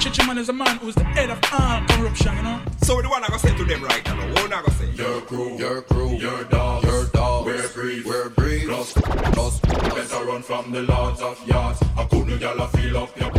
Chichiman 0.00 0.38
is 0.38 0.48
a 0.48 0.52
man 0.54 0.78
who's 0.78 0.94
the 0.94 1.04
head 1.04 1.28
of 1.28 1.38
all 1.52 1.80
corruption, 1.88 2.34
you 2.34 2.42
know. 2.42 2.58
so 2.82 3.02
the 3.02 3.08
one 3.10 3.22
I 3.22 3.28
go 3.28 3.36
say 3.36 3.54
to 3.54 3.64
them 3.64 3.84
right 3.84 4.02
now 4.06 4.16
what 4.32 4.50
I 4.50 4.62
go 4.62 4.72
say 4.72 4.88
Your 4.92 5.20
crew, 5.20 5.58
your 5.58 5.82
crew, 5.82 6.10
your 6.16 6.44
dogs, 6.44 6.86
your 6.86 7.04
dogs. 7.06 7.46
We're 7.46 7.68
brief, 7.68 8.06
we're 8.06 8.30
brief. 8.30 8.64
Plus, 8.66 8.92
plus, 8.94 9.60
better 9.60 10.24
run 10.24 10.40
from 10.42 10.72
the 10.72 10.82
lords 10.84 11.20
of 11.20 11.46
yards. 11.46 11.82
I 11.98 12.04
couldn't 12.04 12.40
y'all 12.40 12.66
feel 12.68 12.96
up 12.96 13.14
your 13.20 13.30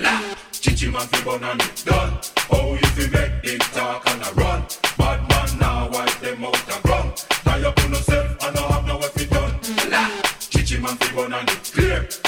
la. 0.00 0.22
Chichi 0.52 0.90
man 0.92 1.08
fi 1.08 1.24
bun 1.24 1.42
and 1.42 1.60
it 1.60 1.82
done. 1.84 2.18
Oh, 2.52 2.74
you 2.74 2.86
fi 2.94 3.10
make 3.10 3.42
them 3.42 3.58
talk 3.74 4.08
and 4.08 4.22
a 4.22 4.32
run. 4.34 4.62
Bad 4.96 5.28
man 5.28 5.58
now 5.58 5.90
wipe 5.90 6.20
them 6.20 6.44
out 6.44 6.78
a 6.78 6.82
ground. 6.82 7.16
Tie 7.16 7.64
up 7.64 7.84
on 7.84 7.90
yourself 7.90 8.44
and 8.44 8.54
no 8.54 8.62
have 8.68 8.86
no 8.86 8.96
way 8.98 9.08
fi 9.08 9.24
done. 9.26 9.58
La. 9.90 10.08
Chichi 10.38 10.78
man 10.78 10.96
fi 10.98 11.16
bun 11.16 11.32
and 11.32 11.50
it 11.50 11.70
clear. 11.74 12.25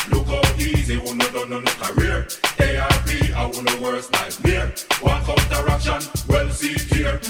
Worst 3.81 4.11
nightmare. 4.13 4.75
One 5.03 5.23
counteraction, 5.25 6.03
well 6.29 6.51
see 6.51 6.75
here. 6.95 7.21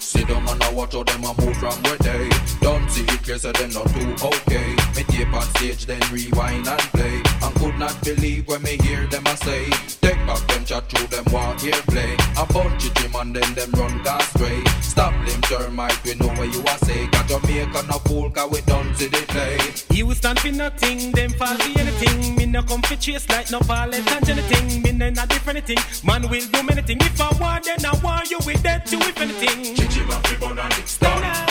Sit 0.00 0.26
down 0.26 0.48
and 0.48 0.62
I 0.62 0.72
watch 0.72 0.94
how 0.94 1.04
them 1.04 1.22
a 1.22 1.34
move 1.40 1.56
from 1.56 1.80
where 1.84 1.96
they. 1.98 2.28
Don't 2.60 2.90
see 2.90 3.02
it 3.02 3.22
clear 3.22 3.38
so 3.38 3.52
them 3.52 3.70
not 3.70 3.86
too 3.94 4.26
okay. 4.26 4.74
Me 4.96 5.04
tape 5.04 5.32
on 5.32 5.42
stage 5.54 5.86
then 5.86 6.00
rewind 6.10 6.66
and 6.66 6.80
play. 6.96 7.22
And 7.42 7.54
could 7.56 7.78
not 7.78 7.94
believe 8.02 8.48
when 8.48 8.62
me 8.62 8.76
hear 8.78 9.06
them 9.06 9.24
a 9.26 9.36
say. 9.36 9.70
Take 10.00 10.18
back 10.26 10.44
them 10.48 10.64
chat 10.64 10.88
through 10.88 11.06
them 11.08 11.24
want 11.32 11.60
hear 11.60 11.80
play. 11.86 12.16
A 12.36 12.46
bunch 12.52 12.86
of 12.88 12.94
Jim 12.94 13.14
and 13.14 13.36
then 13.36 13.54
them 13.54 13.70
run 13.72 14.02
gas 14.02 14.28
stray 14.30 14.62
Stop 14.80 15.14
them 15.26 15.40
termite 15.42 16.02
we 16.04 16.14
know 16.14 16.28
what 16.34 16.52
you 16.52 16.60
a 16.60 16.78
say. 16.86 17.06
Got 17.06 17.28
Jamaica 17.28 17.84
no 17.88 17.98
fool 18.00 18.30
cause 18.30 18.50
we 18.50 18.60
don't 18.62 18.94
see 18.96 19.06
the 19.06 19.22
play. 19.28 19.58
You 19.96 20.12
stand 20.14 20.40
for 20.40 20.50
nothing, 20.50 21.12
them 21.12 21.30
fall 21.30 21.54
for 21.54 21.78
anything. 21.78 22.37
No 22.58 22.64
come 22.64 22.82
for 22.82 22.96
chase 22.96 23.28
like 23.28 23.52
no 23.52 23.60
pallet 23.60 24.04
and 24.10 24.28
anything. 24.28 24.82
Me 24.82 24.90
no 24.90 25.08
not 25.10 25.28
different 25.28 25.64
thing. 25.64 25.78
Man 26.02 26.28
will 26.28 26.44
do 26.44 26.62
many 26.64 26.82
things. 26.82 27.06
If 27.06 27.20
I 27.20 27.30
want, 27.40 27.64
then 27.66 27.86
I 27.86 27.96
want 28.02 28.32
you 28.32 28.38
with 28.44 28.64
that 28.64 28.84
too, 28.84 28.98
if 28.98 29.20
anything. 29.20 29.76
Chichi 29.76 30.00
man 30.00 30.20
fi 30.24 30.36
bun 30.40 31.47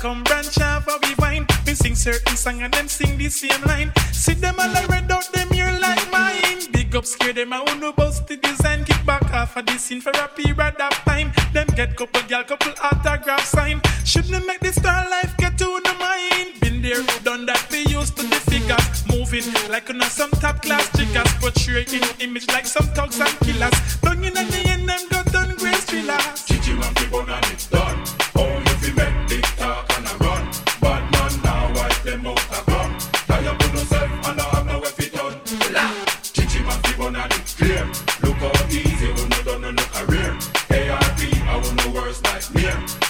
come 0.00 0.24
branch 0.24 0.58
off 0.60 0.88
of 0.88 1.00
we 1.02 1.14
wine. 1.16 1.46
We 1.66 1.74
sing 1.74 1.94
certain 1.94 2.36
song 2.36 2.62
and 2.62 2.72
them 2.72 2.88
sing 2.88 3.18
the 3.18 3.28
same 3.28 3.62
line. 3.64 3.92
See 4.12 4.34
them 4.34 4.58
all 4.58 4.72
red 4.88 5.12
out 5.12 5.30
them 5.32 5.52
ear 5.52 5.78
like 5.78 6.10
mine. 6.10 6.60
Big 6.72 6.96
up 6.96 7.04
scare 7.04 7.34
them 7.34 7.52
a 7.52 7.58
who 7.58 7.78
no 7.78 7.92
bust 7.92 8.26
the 8.26 8.36
design. 8.36 8.84
Kick 8.84 9.04
back 9.04 9.32
off 9.34 9.56
of 9.56 9.66
the 9.66 9.76
scene 9.78 10.00
for 10.00 10.10
a 10.10 10.28
period 10.28 10.80
of 10.80 10.94
time. 11.04 11.32
Them 11.52 11.66
get 11.76 11.96
couple 11.96 12.22
gal, 12.28 12.44
couple 12.44 12.72
autograph 12.82 13.44
sign. 13.44 13.80
Shouldn't 14.04 14.46
make 14.46 14.60
the 14.60 14.72
star 14.72 15.08
life 15.10 15.36
get 15.36 15.58
to 15.58 15.64
the 15.84 15.94
mind. 16.00 16.58
Been 16.60 16.80
there, 16.80 17.02
done 17.22 17.44
that. 17.46 17.66
We 17.70 17.84
used 17.86 18.16
to 18.16 18.26
the 18.26 18.40
figures 18.50 19.04
moving 19.12 19.44
like 19.70 19.90
on 19.90 20.00
some 20.02 20.30
top 20.30 20.62
class 20.62 20.88
jiggers. 20.96 21.30
Portraying 21.40 22.04
image 22.20 22.48
like 22.48 22.66
some 22.66 22.86
thugs 22.96 23.20
and 23.20 23.36
killers. 23.40 23.76
Don't 24.00 24.19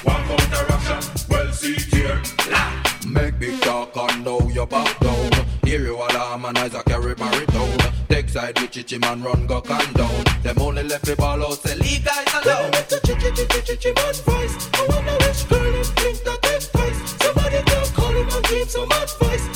One 0.03 0.23
counteraction 0.27 1.27
well 1.29 1.53
see 1.53 1.75
here 1.75 2.23
Make 3.07 3.39
big 3.39 3.61
talk 3.61 3.97
and 3.97 4.25
know 4.25 4.41
your 4.49 4.67
back 4.67 4.99
down 5.01 5.31
Hear 5.65 5.81
you 5.81 5.97
alarm 5.97 6.45
and 6.47 6.59
eyes 6.59 6.75
a 6.75 6.83
carry 6.83 7.15
baritone 7.15 7.79
Take 8.09 8.31
side 8.31 8.59
with 8.61 8.71
Chichi 8.71 8.99
man 8.99 9.23
run 9.23 9.47
go 9.47 9.61
can 9.61 9.93
down 9.93 10.25
Them 10.43 10.59
only 10.59 10.85
left 10.85 11.05
the 11.05 11.17
ball 11.17 11.43
out 11.45 11.59
say 11.63 11.75
leave 11.77 12.05
guys 12.05 12.27
alone 12.45 12.71
Make 12.71 12.89
the 12.89 13.01
Chichi 13.05 13.31
Chichi 13.37 13.61
Chichi 13.63 13.93
man 13.93 14.15
voice 14.15 14.71
I 14.73 14.87
wonder 14.89 15.17
which 15.27 15.49
girl 15.49 15.75
him 15.75 15.85
think 15.85 16.25
that 16.25 16.63
spice 16.63 16.99
Somebody 17.23 17.63
can 17.63 17.87
call 17.93 18.13
him 18.13 18.29
and 18.29 18.45
give 18.47 18.71
some 18.71 18.91
advice 18.91 19.50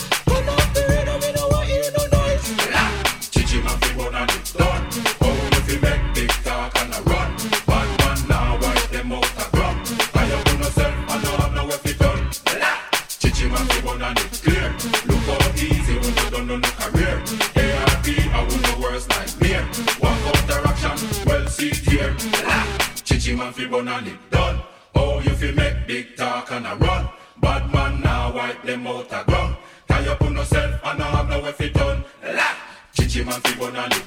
man 23.45 23.53
fi 23.53 23.67
run 23.67 23.89
and 23.89 24.09
it 24.09 24.31
done. 24.31 24.63
Oh 24.95 25.21
you 25.21 25.31
fi 25.31 25.51
make 25.53 25.87
big 25.87 26.17
talk 26.17 26.51
and 26.51 26.67
a 26.67 26.75
run. 26.77 27.09
Bad 27.41 27.73
man 27.73 28.01
now 28.01 28.33
wipe 28.33 28.63
them 28.63 28.87
out 28.87 29.09
a 29.11 29.23
ground 29.27 29.57
Tie 29.89 30.07
up 30.09 30.23
on 30.23 30.35
yourself 30.37 30.81
and 30.85 30.99
no 30.99 31.05
have 31.05 31.29
no 31.29 31.41
way 31.43 31.53
fi 31.53 31.69
done. 31.69 32.05
Chichi 32.95 33.25
man 33.25 33.41
fi 33.43 33.53
run 33.61 33.77
and 33.77 33.93
it 33.93 34.04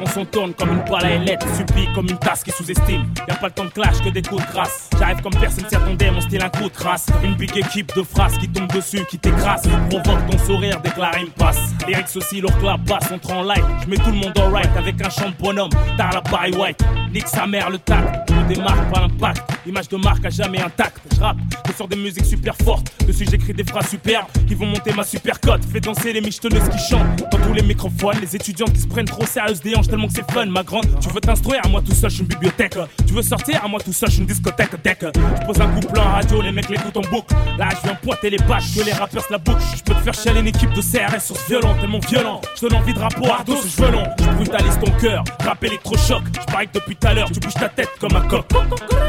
On 0.00 0.06
s'en 0.06 0.24
tourne 0.24 0.54
comme 0.54 0.70
une 0.70 0.84
poêle 0.84 1.04
à 1.04 1.10
ailettes, 1.10 1.44
supplie 1.56 1.88
comme 1.94 2.08
une 2.08 2.18
tasse 2.18 2.44
qui 2.44 2.52
sous-estime. 2.52 3.06
Y 3.26 3.30
a 3.30 3.34
pas 3.34 3.46
le 3.46 3.52
temps 3.52 3.64
de 3.64 3.70
clash 3.70 4.00
que 4.04 4.10
des 4.10 4.22
coups 4.22 4.46
de 4.46 4.52
grâce. 4.52 4.88
J'arrive 4.98 5.20
comme 5.20 5.34
personne 5.34 5.68
s'y 5.68 5.74
attendait, 5.74 6.10
mon 6.10 6.20
style 6.20 6.44
un 6.44 6.48
coup 6.48 6.68
de 6.68 6.84
race. 6.84 7.06
Une 7.24 7.34
big 7.34 7.56
équipe 7.56 7.92
de 7.96 8.02
phrases 8.02 8.38
qui 8.38 8.48
tombe 8.48 8.70
dessus, 8.72 9.04
qui 9.10 9.18
t'écrase. 9.18 9.68
Provoque 9.90 10.26
ton 10.30 10.38
sourire 10.38 10.80
dès 10.82 10.90
que 10.90 11.00
la 11.00 11.10
rime 11.10 11.30
passe. 11.36 11.58
Lyrics 11.88 12.14
aussi, 12.14 12.40
leur 12.40 12.56
clap 12.58 12.80
basse, 12.82 13.10
on 13.10 13.28
rend 13.28 13.42
light. 13.42 13.64
Je 13.84 13.90
mets 13.90 13.96
tout 13.96 14.10
le 14.10 14.18
monde 14.18 14.38
alright 14.38 14.76
avec 14.76 15.04
un 15.04 15.10
chant 15.10 15.30
de 15.30 15.36
bonhomme. 15.42 15.70
T'as 15.96 16.12
la 16.12 16.20
Barry 16.20 16.52
White, 16.52 16.84
sa 17.24 17.46
mère 17.46 17.70
le 17.70 17.78
tact. 17.78 18.30
Je 18.30 18.54
démarque 18.54 18.92
par 18.92 19.02
l'impact, 19.02 19.42
image 19.66 19.88
de 19.88 19.96
marque 19.96 20.24
à 20.24 20.30
jamais 20.30 20.60
intact. 20.60 21.00
Je 21.14 21.20
rappe 21.20 21.38
que 21.64 21.74
sur 21.74 21.88
des 21.88 21.96
musiques 21.96 22.26
super 22.26 22.54
fortes. 22.62 22.92
Dessus 23.06 23.26
j'écris 23.30 23.54
des 23.54 23.64
phrases 23.64 23.88
superbes 23.88 24.26
qui 24.46 24.54
vont 24.54 24.66
monter 24.66 24.92
ma 24.92 25.04
super 25.04 25.40
cote. 25.40 25.62
Fais 25.72 25.80
danser 25.80 26.12
les 26.12 26.20
michetonneuses 26.20 26.68
qui 26.68 26.78
chantent 26.78 27.24
dans 27.30 27.38
tous 27.38 27.52
les 27.54 27.62
microphones. 27.62 28.16
Les 28.20 28.36
étudiants 28.36 28.66
qui 28.66 28.80
se 28.80 28.86
prennent 28.86 29.06
trop 29.06 29.24
sérieuses 29.24 29.60
des 29.60 29.74
hanches 29.74 29.88
tellement 29.88 30.08
que 30.08 30.14
c'est 30.14 30.30
fun. 30.30 30.46
Ma 30.46 30.62
grande, 30.62 30.86
tu 31.00 31.08
veux 31.08 31.20
t'instruire? 31.20 31.60
À 31.64 31.68
moi 31.68 31.82
tout 31.82 31.94
seul, 31.94 32.10
je 32.10 32.16
suis 32.16 32.22
une 32.22 32.28
bibliothèque. 32.28 32.76
Tu 33.06 33.14
veux 33.14 33.22
sortir? 33.22 33.64
À 33.64 33.68
moi 33.68 33.80
tout 33.80 33.92
seul, 33.92 34.08
je 34.08 34.14
suis 34.14 34.22
une 34.22 34.28
discothèque. 34.28 34.66
Deck. 34.82 34.98
Je 35.02 35.46
pose 35.46 35.60
un 35.60 35.68
couplet 35.68 36.00
en 36.00 36.10
radio, 36.10 36.42
les 36.42 36.52
mecs 36.52 36.68
l'écoutent 36.68 36.96
en 36.96 37.08
boucle. 37.10 37.34
Là 37.58 37.68
je 37.70 37.86
viens 37.86 37.94
pointer 37.94 38.30
les 38.30 38.38
bâches, 38.38 38.74
que 38.74 38.84
les 38.84 38.92
rappeurs 38.92 39.24
se 39.24 39.32
la 39.32 39.38
boucle. 39.38 39.62
Je 39.76 39.82
peux 39.82 39.94
te 39.94 40.00
faire 40.00 40.14
chialer 40.14 40.40
une 40.40 40.48
équipe 40.48 40.72
de 40.72 40.80
CRS 40.80 41.20
sur 41.20 41.36
ce 41.36 41.46
violon, 41.48 41.74
tellement 41.80 42.00
violent. 42.00 42.40
Je 42.56 42.62
donne 42.66 42.78
envie 42.78 42.92
de 42.92 42.98
rappo, 42.98 43.26
ardos, 43.26 43.62
je 43.62 43.82
veux 43.82 43.90
long. 43.90 44.04
Je 44.18 44.24
brutalise 44.36 44.78
ton 44.84 44.90
cœur, 44.98 45.24
rap 45.44 45.62
électrochoc. 45.62 46.22
Je 46.32 46.52
parie 46.52 46.68
depuis 46.72 46.96
tu 47.32 47.40
bouges 47.40 47.54
ta 47.54 47.68
tête 47.68 47.90
comme 48.00 48.16
un 48.16 48.26
coq. 48.26 48.44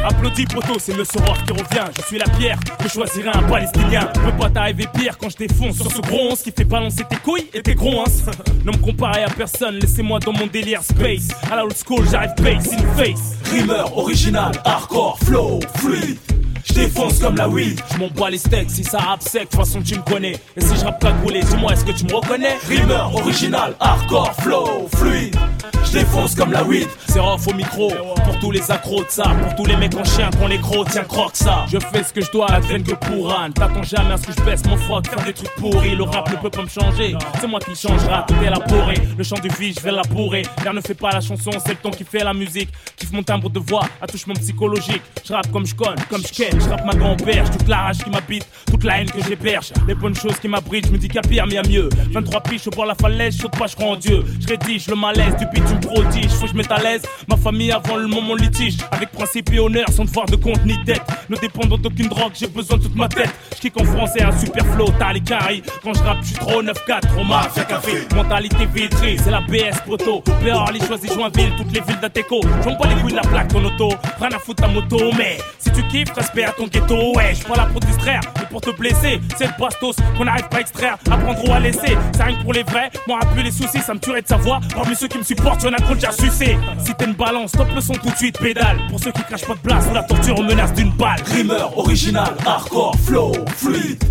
Applaudis, 0.04 0.46
poto, 0.46 0.78
c'est 0.78 0.96
le 0.96 1.04
Soror 1.04 1.36
qui 1.44 1.52
revient. 1.52 1.90
Je 1.96 2.02
suis 2.02 2.18
la 2.18 2.28
pierre, 2.28 2.58
je 2.82 2.88
choisirai 2.88 3.30
un 3.30 3.42
palestinien. 3.42 4.08
Je 4.14 4.20
peux 4.20 4.36
pas 4.36 4.50
t'arriver 4.50 4.86
pire 4.94 5.18
quand 5.18 5.28
je 5.28 5.36
défonce 5.36 5.76
sur 5.76 5.90
ce 5.90 6.00
gros 6.00 6.30
11 6.30 6.42
qui 6.42 6.52
fait 6.52 6.64
balancer 6.64 7.04
tes 7.08 7.16
couilles 7.16 7.48
et 7.52 7.62
tes 7.62 7.74
gros 7.74 8.00
hein. 8.00 8.32
Non 8.64 8.72
me 8.72 8.78
comparer 8.78 9.24
à 9.24 9.30
personne, 9.30 9.76
laissez-moi 9.76 10.20
dans 10.20 10.32
mon 10.32 10.46
délire 10.46 10.82
space. 10.82 11.28
À 11.50 11.56
la 11.56 11.64
old 11.64 11.76
school, 11.76 12.06
j'arrive 12.10 12.34
base 12.42 12.72
in 12.72 12.96
face. 12.96 13.36
Rimeur 13.50 13.96
original, 13.96 14.52
hardcore, 14.64 15.18
flow, 15.20 15.60
fluide. 15.76 16.27
Je 16.68 16.74
défonce 16.74 17.18
comme 17.18 17.36
la 17.36 17.48
weed. 17.48 17.80
Je 17.92 17.98
m'en 17.98 18.08
bats 18.08 18.30
les 18.30 18.38
steaks, 18.38 18.70
si 18.70 18.84
ça 18.84 18.98
rap 18.98 19.22
sec, 19.22 19.42
de 19.42 19.48
toute 19.48 19.56
façon 19.56 19.82
tu 19.82 19.96
me 19.96 20.02
connais. 20.02 20.38
Et 20.56 20.60
si 20.60 20.76
je 20.76 20.84
rappe 20.84 21.00
cagoulé, 21.00 21.40
dis-moi, 21.40 21.72
est-ce 21.72 21.84
que 21.84 21.92
tu 21.92 22.04
me 22.04 22.14
reconnais? 22.14 22.56
Rimeur 22.68 23.14
original, 23.14 23.74
hardcore, 23.80 24.32
flow, 24.40 24.88
fluide. 24.96 25.36
Je 25.84 25.92
défonce 25.92 26.34
comme 26.34 26.52
la 26.52 26.62
weed. 26.62 26.88
C'est 27.08 27.20
off 27.20 27.46
au 27.46 27.54
micro, 27.54 27.90
pour 28.24 28.38
tous 28.40 28.50
les 28.50 28.70
accros 28.70 29.02
de 29.02 29.08
ça, 29.08 29.24
pour 29.42 29.56
tous 29.56 29.64
les 29.64 29.76
mecs 29.76 29.94
en 29.96 30.04
chien 30.04 30.28
qu'on 30.38 30.46
les 30.46 30.60
crocs, 30.60 30.88
tiens 30.90 31.04
croque 31.04 31.36
ça. 31.36 31.64
Je 31.70 31.78
fais 31.78 32.04
ce 32.04 32.12
que 32.12 32.20
je 32.20 32.30
dois, 32.30 32.50
advienne 32.50 32.82
que 32.82 32.94
pour 32.94 33.32
Anne. 33.32 33.52
T'attends 33.52 33.82
jamais 33.82 34.12
à 34.12 34.16
ce 34.18 34.26
que 34.26 34.32
je 34.36 34.42
baisse 34.42 34.64
mon 34.66 34.76
froc, 34.76 35.08
faire 35.08 35.24
des 35.24 35.32
trucs 35.32 35.54
pourris. 35.54 35.94
Le 35.94 36.02
rap 36.04 36.30
ne 36.30 36.36
peut 36.36 36.50
pas 36.50 36.62
me 36.62 36.68
changer, 36.68 37.16
c'est 37.40 37.46
moi 37.46 37.60
qui 37.60 37.74
changera, 37.74 38.26
tout 38.28 38.34
élaboré. 38.42 38.94
Le 39.16 39.24
chant 39.24 39.38
du 39.38 39.48
vie, 39.58 39.72
je 39.72 39.80
vais 39.80 39.92
labourer. 39.92 40.42
L'air 40.62 40.74
ne 40.74 40.80
fait 40.80 40.94
pas 40.94 41.12
la 41.12 41.20
chanson, 41.20 41.50
c'est 41.64 41.70
le 41.70 41.76
ton 41.76 41.90
qui 41.90 42.04
fait 42.04 42.22
la 42.22 42.34
musique. 42.34 42.68
Kiffe 42.96 43.12
mon 43.12 43.22
timbre 43.22 43.48
de 43.48 43.58
voix, 43.58 43.86
attouchement 44.02 44.34
psychologique. 44.34 45.02
Je 45.24 45.32
rappe 45.32 45.50
comme 45.50 45.66
je 45.66 45.74
conne, 45.74 45.96
comme 46.10 46.22
je 46.22 46.32
je 46.60 46.68
rappe 46.68 46.84
ma 46.84 46.94
grand-père, 46.94 47.50
toute 47.50 47.68
la 47.68 47.78
rage 47.78 47.98
qui 47.98 48.10
m'habite, 48.10 48.46
toute 48.70 48.84
la 48.84 49.00
haine 49.00 49.10
que 49.10 49.22
j'héberge. 49.22 49.72
Les 49.86 49.94
bonnes 49.94 50.14
choses 50.14 50.38
qui 50.38 50.48
m'abritent, 50.48 50.86
je 50.86 50.92
me 50.92 50.98
dis 50.98 51.08
qu'à 51.08 51.20
pire, 51.20 51.46
mais 51.46 51.58
à 51.58 51.62
mieux. 51.62 51.88
23 52.12 52.40
piches 52.42 52.66
au 52.66 52.70
bord 52.70 52.86
la 52.86 52.94
falaise, 52.94 53.36
je 53.40 53.46
pas, 53.46 53.66
je 53.66 53.74
crois 53.74 53.88
en 53.88 53.96
Dieu. 53.96 54.24
Je 54.40 54.48
rédige 54.48 54.88
le 54.88 54.96
malaise, 54.96 55.36
du 55.36 55.46
beat, 55.46 55.64
tu 55.66 55.74
me 55.74 55.80
prodiges, 55.80 56.30
faut 56.30 56.46
que 56.46 56.52
je 56.52 56.56
mette 56.56 56.70
à 56.70 56.78
l'aise. 56.78 57.02
Ma 57.28 57.36
famille 57.36 57.72
avant 57.72 57.96
le 57.96 58.06
moment 58.06 58.34
litige, 58.34 58.78
avec 58.90 59.10
principe 59.12 59.52
et 59.52 59.58
honneur, 59.58 59.86
sans 59.90 60.04
devoir 60.04 60.26
de 60.26 60.36
compte 60.36 60.64
ni 60.64 60.82
tête. 60.84 61.02
Ne 61.28 61.36
dépendant 61.36 61.78
d'aucune 61.78 62.08
drogue, 62.08 62.32
j'ai 62.34 62.48
besoin 62.48 62.78
de 62.78 62.82
toute 62.84 62.96
ma 62.96 63.08
tête. 63.08 63.30
Je 63.54 63.60
kick 63.60 63.80
en 63.80 63.84
français, 63.84 64.22
un 64.22 64.36
super 64.36 64.64
flow, 64.74 64.86
t'as 64.98 65.12
les 65.12 65.20
caries. 65.20 65.62
Quand 65.82 65.94
je 65.94 66.02
rappe, 66.02 66.18
je 66.22 66.28
suis 66.28 66.36
trop 66.36 66.62
9-4, 66.62 67.00
trop 67.00 67.24
mafia 67.24 67.64
café. 67.64 67.92
Mentalité 68.14 68.66
vitrée, 68.66 69.16
c'est 69.22 69.30
la 69.30 69.40
BS 69.40 69.80
proto. 69.84 70.22
Beverly 70.42 70.80
choisis 70.86 71.12
Joinville, 71.12 71.52
toutes 71.56 71.72
les 71.72 71.80
villes 71.80 72.00
d'Ateco. 72.00 72.40
J'en 72.64 72.76
pas 72.76 72.88
les 72.88 73.00
couilles 73.00 73.12
de 73.12 73.16
la 73.16 73.22
plaque, 73.22 73.48
ton 73.48 73.64
auto. 73.64 73.90
Prends 74.18 74.26
à 74.26 74.38
foutre 74.38 74.62
ta 74.62 74.68
moto, 74.68 75.10
mais 75.16 75.38
si 75.58 75.70
tu 75.72 75.82
kiffes, 75.88 76.12
respect 76.14 76.44
à 76.48 76.52
ton 76.52 76.66
ghetto. 76.66 77.14
Ouais, 77.14 77.34
je 77.34 77.44
pas 77.44 77.56
là 77.56 77.66
pour 77.70 77.80
distraire, 77.80 78.20
mais 78.38 78.46
pour 78.46 78.60
te 78.60 78.70
blesser. 78.70 79.20
C'est 79.36 79.46
le 79.46 79.52
bastos 79.58 79.96
qu'on 80.16 80.24
n'arrive 80.24 80.48
pas 80.48 80.58
à 80.58 80.60
extraire, 80.60 80.96
apprendre 81.10 81.48
ou 81.48 81.52
à 81.52 81.60
laisser. 81.60 81.96
Ça 82.16 82.24
rien 82.24 82.38
que 82.38 82.42
pour 82.42 82.52
les 82.52 82.62
vrais, 82.62 82.90
moi, 83.06 83.20
plus 83.32 83.42
les 83.42 83.50
soucis, 83.50 83.80
ça 83.80 83.94
me 83.94 84.00
tuerait 84.00 84.22
de 84.22 84.28
savoir. 84.28 84.60
Parmi 84.74 84.96
ceux 84.96 85.08
qui 85.08 85.18
me 85.18 85.24
supportent, 85.24 85.62
y'en 85.62 85.72
a 85.72 85.76
trop 85.76 85.94
déjà 85.94 86.12
sucé. 86.12 86.58
Si 86.84 86.94
t'es 86.94 87.04
une 87.04 87.14
balance, 87.14 87.50
stop 87.50 87.68
le 87.74 87.80
son 87.80 87.94
tout 87.94 88.10
de 88.10 88.16
suite, 88.16 88.38
pédale. 88.38 88.78
Pour 88.88 88.98
ceux 89.00 89.12
qui 89.12 89.22
crachent 89.22 89.46
pas 89.46 89.54
de 89.54 89.60
place, 89.60 89.84
la 89.92 90.02
torture 90.02 90.42
menace 90.42 90.72
d'une 90.72 90.90
balle. 90.92 91.22
Rimeur 91.26 91.76
original, 91.78 92.34
hardcore, 92.46 92.96
flow, 93.04 93.32
fluide. 93.56 94.02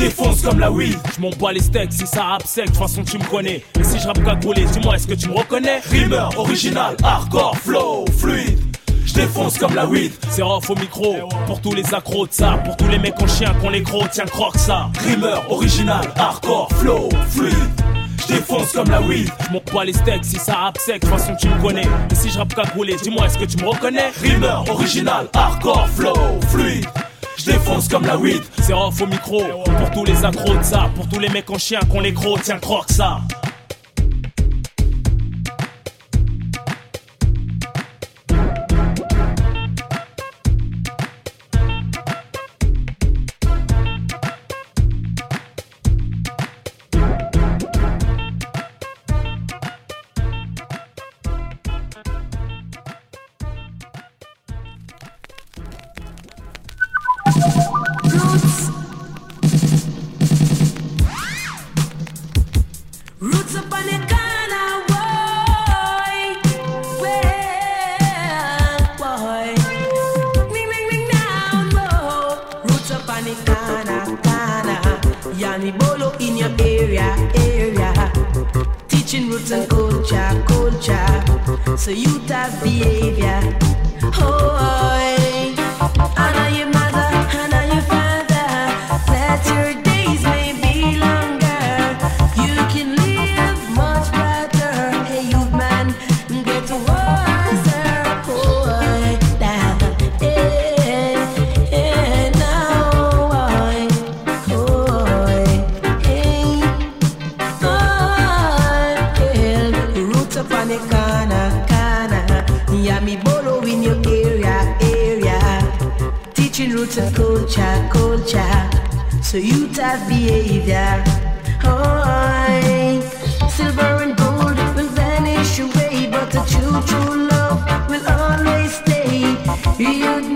Défonce 0.00 0.40
comme 0.40 0.58
la 0.58 0.70
weed. 0.70 0.96
Je 1.14 1.20
m'en 1.20 1.28
bats 1.28 1.52
les 1.52 1.60
steaks, 1.60 1.92
si 1.92 2.06
ça 2.06 2.22
rap 2.22 2.42
sec, 2.46 2.64
de 2.64 2.70
toute 2.70 2.78
façon 2.78 3.04
tu 3.04 3.18
me 3.18 3.24
connais. 3.24 3.62
Et 3.78 3.84
si 3.84 3.98
je 3.98 4.06
rappe 4.06 4.24
cagoulé, 4.24 4.64
dis-moi, 4.64 4.94
est-ce 4.94 5.06
que 5.06 5.12
tu 5.12 5.28
me 5.28 5.34
reconnais? 5.34 5.80
Rimeur 5.90 6.30
original, 6.38 6.96
hardcore, 7.02 7.54
flow, 7.58 8.06
fluide. 8.18 8.69
Je 9.06 9.14
défonce 9.14 9.58
comme 9.58 9.74
la 9.74 9.86
weed. 9.86 10.12
C'est 10.30 10.42
off 10.42 10.70
au 10.70 10.74
micro, 10.76 11.16
pour 11.46 11.60
tous 11.60 11.74
les 11.74 11.94
accros 11.94 12.26
de 12.26 12.32
ça, 12.32 12.60
pour 12.64 12.76
tous 12.76 12.88
les 12.88 12.98
mecs 12.98 13.20
en 13.20 13.26
chien 13.26 13.52
qu'on 13.60 13.70
les 13.70 13.82
crocs, 13.82 14.10
tiens 14.12 14.24
croque 14.26 14.56
ça. 14.58 14.90
Rimeur 15.04 15.44
original, 15.50 16.06
hardcore, 16.16 16.68
flow, 16.78 17.08
fluide. 17.28 17.54
Je 18.20 18.34
défonce 18.34 18.72
comme 18.72 18.90
la 18.90 19.00
weed. 19.00 19.30
Je 19.46 19.52
m'en 19.52 19.62
bats 19.72 19.84
les 19.84 19.92
steaks, 19.92 20.24
si 20.24 20.36
ça 20.36 20.54
rap 20.54 20.78
sec, 20.78 21.02
de 21.02 21.08
toute 21.08 21.18
façon 21.18 21.34
tu 21.40 21.48
me 21.48 21.60
connais. 21.60 21.86
Et 22.10 22.14
si 22.14 22.30
je 22.30 22.38
rappe 22.38 22.54
cagoulé, 22.54 22.96
dis-moi, 23.02 23.26
est-ce 23.26 23.38
que 23.38 23.44
tu 23.44 23.56
me 23.62 23.68
reconnais? 23.68 24.10
Rimeur 24.22 24.64
original, 24.70 25.28
hardcore, 25.32 25.88
flow, 25.88 26.14
fluide. 26.48 26.86
Je 27.36 27.46
défonce 27.46 27.88
comme 27.88 28.06
la 28.06 28.16
weed. 28.18 28.42
C'est 28.62 28.74
off 28.74 29.00
au 29.00 29.06
micro, 29.06 29.42
pour 29.42 29.90
tous 29.92 30.04
les 30.04 30.24
accros 30.24 30.56
de 30.56 30.62
ça, 30.62 30.90
pour 30.94 31.08
tous 31.08 31.18
les 31.18 31.30
mecs 31.30 31.50
en 31.50 31.58
chien 31.58 31.80
qu'on 31.90 32.00
les 32.00 32.12
crocs, 32.12 32.42
tiens 32.42 32.58
croque 32.58 32.90
ça. 32.90 33.20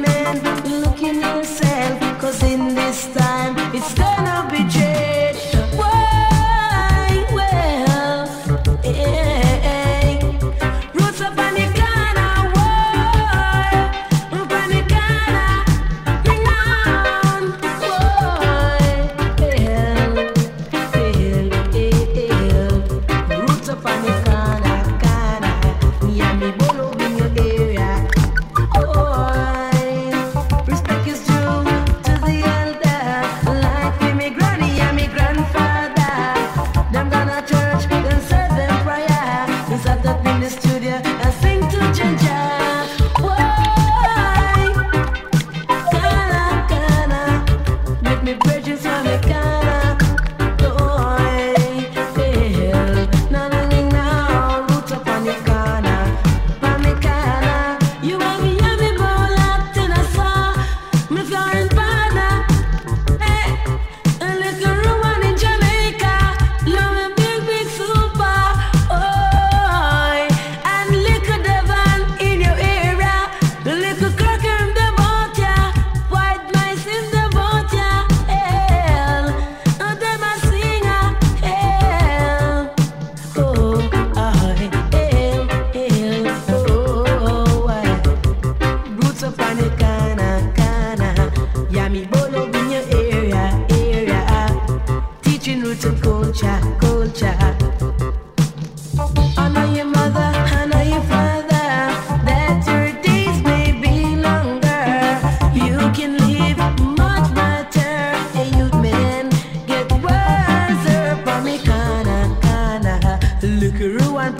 Look 0.02 1.02
in 1.02 1.20
yourself, 1.20 2.20
cause 2.20 2.42
in 2.42 2.74
this 2.74 3.06
time 3.14 3.43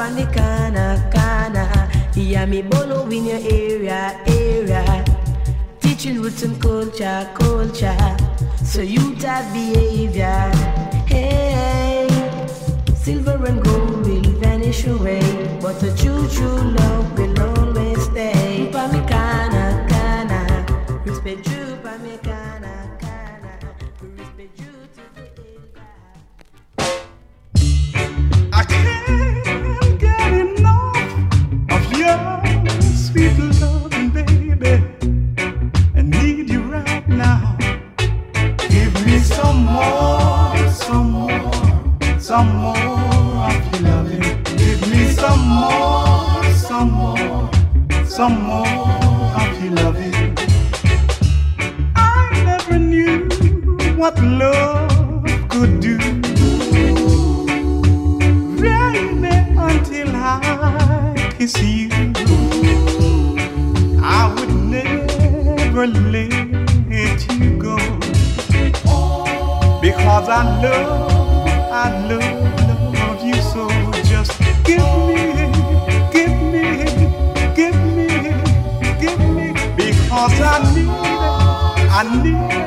on 0.05 0.17
the 0.17 0.27
corner, 0.37 0.93
corner. 1.15 1.89
Hear 2.15 2.47
me 2.47 2.61
bolo 2.63 3.09
in 3.09 3.25
your 3.25 3.41
area, 3.41 4.21
area. 4.27 5.05
Teaching 5.81 6.21
roots 6.21 6.43
and 6.43 6.61
culture, 6.61 7.31
culture. 7.35 8.17
So 8.63 8.83
you 8.83 9.15
have 9.25 9.53
behavior. 9.55 10.51
Hey, 11.07 12.07
silver 12.95 13.39
and 13.47 13.65
gold 13.65 14.07
will 14.07 14.31
vanish 14.45 14.87
away, 14.87 15.23
but 15.63 15.81
the 15.81 15.91
true, 15.97 16.29
true 16.29 16.61
love 16.79 17.19
will 17.19 17.41
always 17.41 18.03
stay. 18.05 18.69
Pamikana, 18.73 19.89
kana, 19.89 20.41
respect 21.07 21.49
you, 21.49 21.65
Pamikana, 21.85 22.75
kana, 23.01 23.53
respect 24.19 24.61
you. 24.61 24.74
some 42.35 42.57
more 42.57 42.77
of 43.47 43.63
your 43.71 43.83
loving. 43.83 44.43
Give 44.57 44.81
me 44.91 45.07
some 45.13 45.43
more, 45.61 46.43
some 46.69 46.91
more, 46.91 47.49
some 48.05 48.43
more 48.43 48.77
of 49.41 49.63
your 49.63 49.73
loving. 49.75 50.37
I 51.95 52.43
never 52.45 52.77
knew 52.77 53.29
what 53.95 54.19
love 54.21 55.25
could 55.49 55.79
do. 55.79 55.97
Baby, 58.61 59.35
until 59.69 60.11
I 60.17 61.15
kiss 61.39 61.57
you, 61.63 61.89
I 64.03 64.23
would 64.35 64.55
never 64.75 65.87
let 65.87 67.21
you 67.39 67.59
go. 67.59 67.77
Because 69.81 70.29
I 70.29 70.43
love 70.65 71.34
I 81.97 82.03
need 82.23 82.64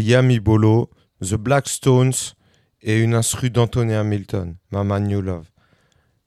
Yami 0.00 0.40
Bolo, 0.40 0.90
The 1.22 1.34
Black 1.34 1.68
Stones 1.68 2.12
et 2.82 3.00
une 3.00 3.14
instru 3.14 3.50
d'Anthony 3.50 3.94
Hamilton, 3.94 4.56
Mama 4.70 5.00
New 5.00 5.22
Love. 5.22 5.46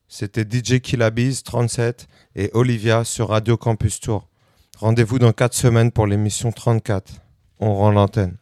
C'était 0.07 0.43
DJ 0.43 0.79
Killabiz 0.81 1.43
37 1.43 2.07
et 2.35 2.49
Olivia 2.53 3.03
sur 3.03 3.29
Radio 3.29 3.57
Campus 3.57 3.99
Tour. 3.99 4.27
Rendez-vous 4.79 5.19
dans 5.19 5.33
4 5.33 5.53
semaines 5.53 5.91
pour 5.91 6.07
l'émission 6.07 6.51
34. 6.51 7.21
On 7.59 7.75
rend 7.75 7.91
l'antenne. 7.91 8.38